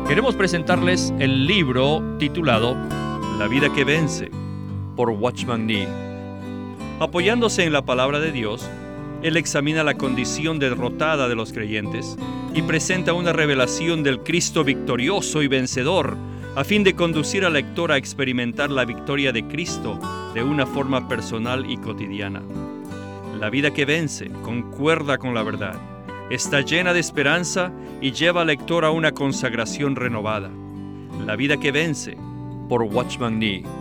Queremos 0.07 0.37
presentarles 0.37 1.13
el 1.19 1.45
libro 1.45 2.15
titulado 2.19 2.77
La 3.37 3.49
vida 3.49 3.67
que 3.73 3.83
vence 3.83 4.31
por 5.01 5.09
Watchman 5.09 5.65
Nee. 5.65 5.87
Apoyándose 6.99 7.63
en 7.63 7.73
la 7.73 7.81
palabra 7.81 8.19
de 8.19 8.31
Dios, 8.31 8.69
él 9.23 9.35
examina 9.35 9.83
la 9.83 9.95
condición 9.95 10.59
derrotada 10.59 11.27
de 11.27 11.33
los 11.33 11.53
creyentes 11.53 12.15
y 12.53 12.61
presenta 12.61 13.13
una 13.13 13.33
revelación 13.33 14.03
del 14.03 14.19
Cristo 14.19 14.63
victorioso 14.63 15.41
y 15.41 15.47
vencedor 15.47 16.15
a 16.55 16.63
fin 16.63 16.83
de 16.83 16.93
conducir 16.93 17.45
al 17.45 17.53
lector 17.53 17.91
a 17.91 17.97
experimentar 17.97 18.69
la 18.69 18.85
victoria 18.85 19.31
de 19.31 19.47
Cristo 19.47 19.99
de 20.35 20.43
una 20.43 20.67
forma 20.67 21.07
personal 21.07 21.67
y 21.67 21.77
cotidiana. 21.77 22.43
La 23.39 23.49
vida 23.49 23.73
que 23.73 23.85
vence 23.85 24.29
concuerda 24.43 25.17
con 25.17 25.33
la 25.33 25.41
verdad, 25.41 25.79
está 26.29 26.61
llena 26.61 26.93
de 26.93 26.99
esperanza 26.99 27.71
y 28.01 28.11
lleva 28.11 28.41
al 28.41 28.47
lector 28.47 28.85
a 28.85 28.91
una 28.91 29.13
consagración 29.13 29.95
renovada. 29.95 30.51
La 31.25 31.35
vida 31.35 31.57
que 31.57 31.71
vence 31.71 32.15
por 32.69 32.83
Watchman 32.83 33.39
Nee. 33.39 33.80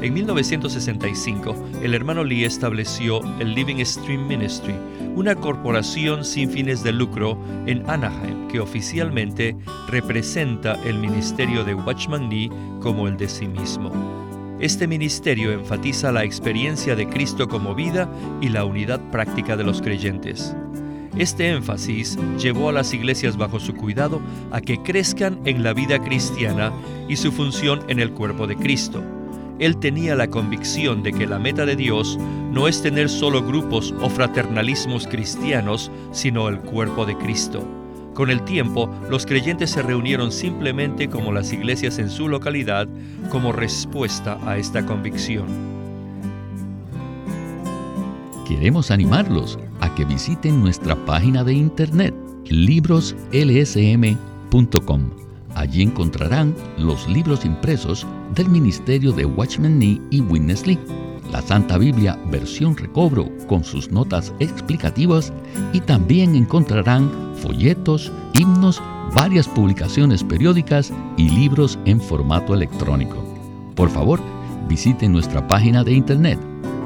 en 0.00 0.14
1965, 0.14 1.56
el 1.82 1.92
hermano 1.92 2.22
Lee 2.22 2.44
estableció 2.44 3.20
el 3.40 3.54
Living 3.54 3.84
Stream 3.84 4.28
Ministry, 4.28 4.74
una 5.16 5.34
corporación 5.34 6.24
sin 6.24 6.48
fines 6.50 6.84
de 6.84 6.92
lucro 6.92 7.36
en 7.66 7.88
Anaheim 7.90 8.46
que 8.46 8.60
oficialmente 8.60 9.56
representa 9.88 10.80
el 10.84 10.98
ministerio 10.98 11.64
de 11.64 11.74
Watchman 11.74 12.28
Nee 12.28 12.48
como 12.80 13.08
el 13.08 13.16
de 13.16 13.28
sí 13.28 13.48
mismo. 13.48 13.90
Este 14.60 14.86
ministerio 14.86 15.50
enfatiza 15.50 16.12
la 16.12 16.22
experiencia 16.22 16.94
de 16.94 17.08
Cristo 17.08 17.48
como 17.48 17.74
vida 17.74 18.08
y 18.40 18.50
la 18.50 18.64
unidad 18.64 19.00
práctica 19.10 19.56
de 19.56 19.64
los 19.64 19.82
creyentes. 19.82 20.54
Este 21.16 21.48
énfasis 21.50 22.16
llevó 22.38 22.68
a 22.68 22.72
las 22.72 22.94
iglesias 22.94 23.36
bajo 23.36 23.58
su 23.58 23.74
cuidado 23.74 24.20
a 24.52 24.60
que 24.60 24.80
crezcan 24.80 25.40
en 25.44 25.64
la 25.64 25.72
vida 25.72 25.98
cristiana 26.00 26.72
y 27.08 27.16
su 27.16 27.32
función 27.32 27.80
en 27.88 27.98
el 27.98 28.12
cuerpo 28.12 28.46
de 28.46 28.54
Cristo 28.54 29.02
él 29.58 29.76
tenía 29.78 30.14
la 30.14 30.28
convicción 30.28 31.02
de 31.02 31.12
que 31.12 31.26
la 31.26 31.38
meta 31.38 31.66
de 31.66 31.76
Dios 31.76 32.18
no 32.52 32.68
es 32.68 32.82
tener 32.82 33.08
solo 33.08 33.42
grupos 33.42 33.94
o 34.00 34.08
fraternalismos 34.08 35.06
cristianos, 35.06 35.90
sino 36.12 36.48
el 36.48 36.60
cuerpo 36.60 37.06
de 37.06 37.16
Cristo. 37.16 37.64
Con 38.14 38.30
el 38.30 38.42
tiempo, 38.42 38.90
los 39.08 39.26
creyentes 39.26 39.70
se 39.70 39.82
reunieron 39.82 40.32
simplemente 40.32 41.08
como 41.08 41.32
las 41.32 41.52
iglesias 41.52 41.98
en 41.98 42.10
su 42.10 42.28
localidad 42.28 42.88
como 43.30 43.52
respuesta 43.52 44.38
a 44.44 44.58
esta 44.58 44.84
convicción. 44.84 45.46
Queremos 48.46 48.90
animarlos 48.90 49.58
a 49.80 49.94
que 49.94 50.04
visiten 50.04 50.60
nuestra 50.60 50.96
página 51.04 51.44
de 51.44 51.52
internet 51.52 52.14
libroslsm.com 52.46 55.28
Allí 55.54 55.82
encontrarán 55.82 56.54
los 56.76 57.08
libros 57.08 57.44
impresos 57.44 58.06
del 58.38 58.48
Ministerio 58.48 59.12
de 59.12 59.26
Watchman 59.26 59.78
Nee 59.78 60.00
y 60.10 60.20
Witness 60.20 60.66
Lee, 60.66 60.78
la 61.32 61.42
Santa 61.42 61.76
Biblia 61.76 62.16
versión 62.30 62.76
recobro 62.76 63.28
con 63.48 63.64
sus 63.64 63.90
notas 63.90 64.32
explicativas 64.38 65.32
y 65.72 65.80
también 65.80 66.36
encontrarán 66.36 67.10
folletos, 67.42 68.12
himnos, 68.34 68.80
varias 69.12 69.48
publicaciones 69.48 70.22
periódicas 70.22 70.92
y 71.16 71.28
libros 71.28 71.80
en 71.84 72.00
formato 72.00 72.54
electrónico. 72.54 73.16
Por 73.74 73.90
favor, 73.90 74.20
visiten 74.68 75.10
nuestra 75.12 75.44
página 75.48 75.82
de 75.82 75.94
internet 75.94 76.38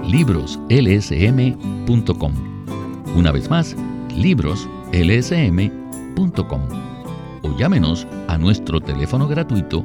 libroslsm.com. 0.09 2.33
Una 3.15 3.31
vez 3.31 3.51
más, 3.51 3.77
libroslsm.com 4.17 6.63
o 7.43 7.59
llámenos 7.59 8.07
a 8.29 8.39
nuestro 8.39 8.81
teléfono 8.81 9.29
gratuito 9.29 9.85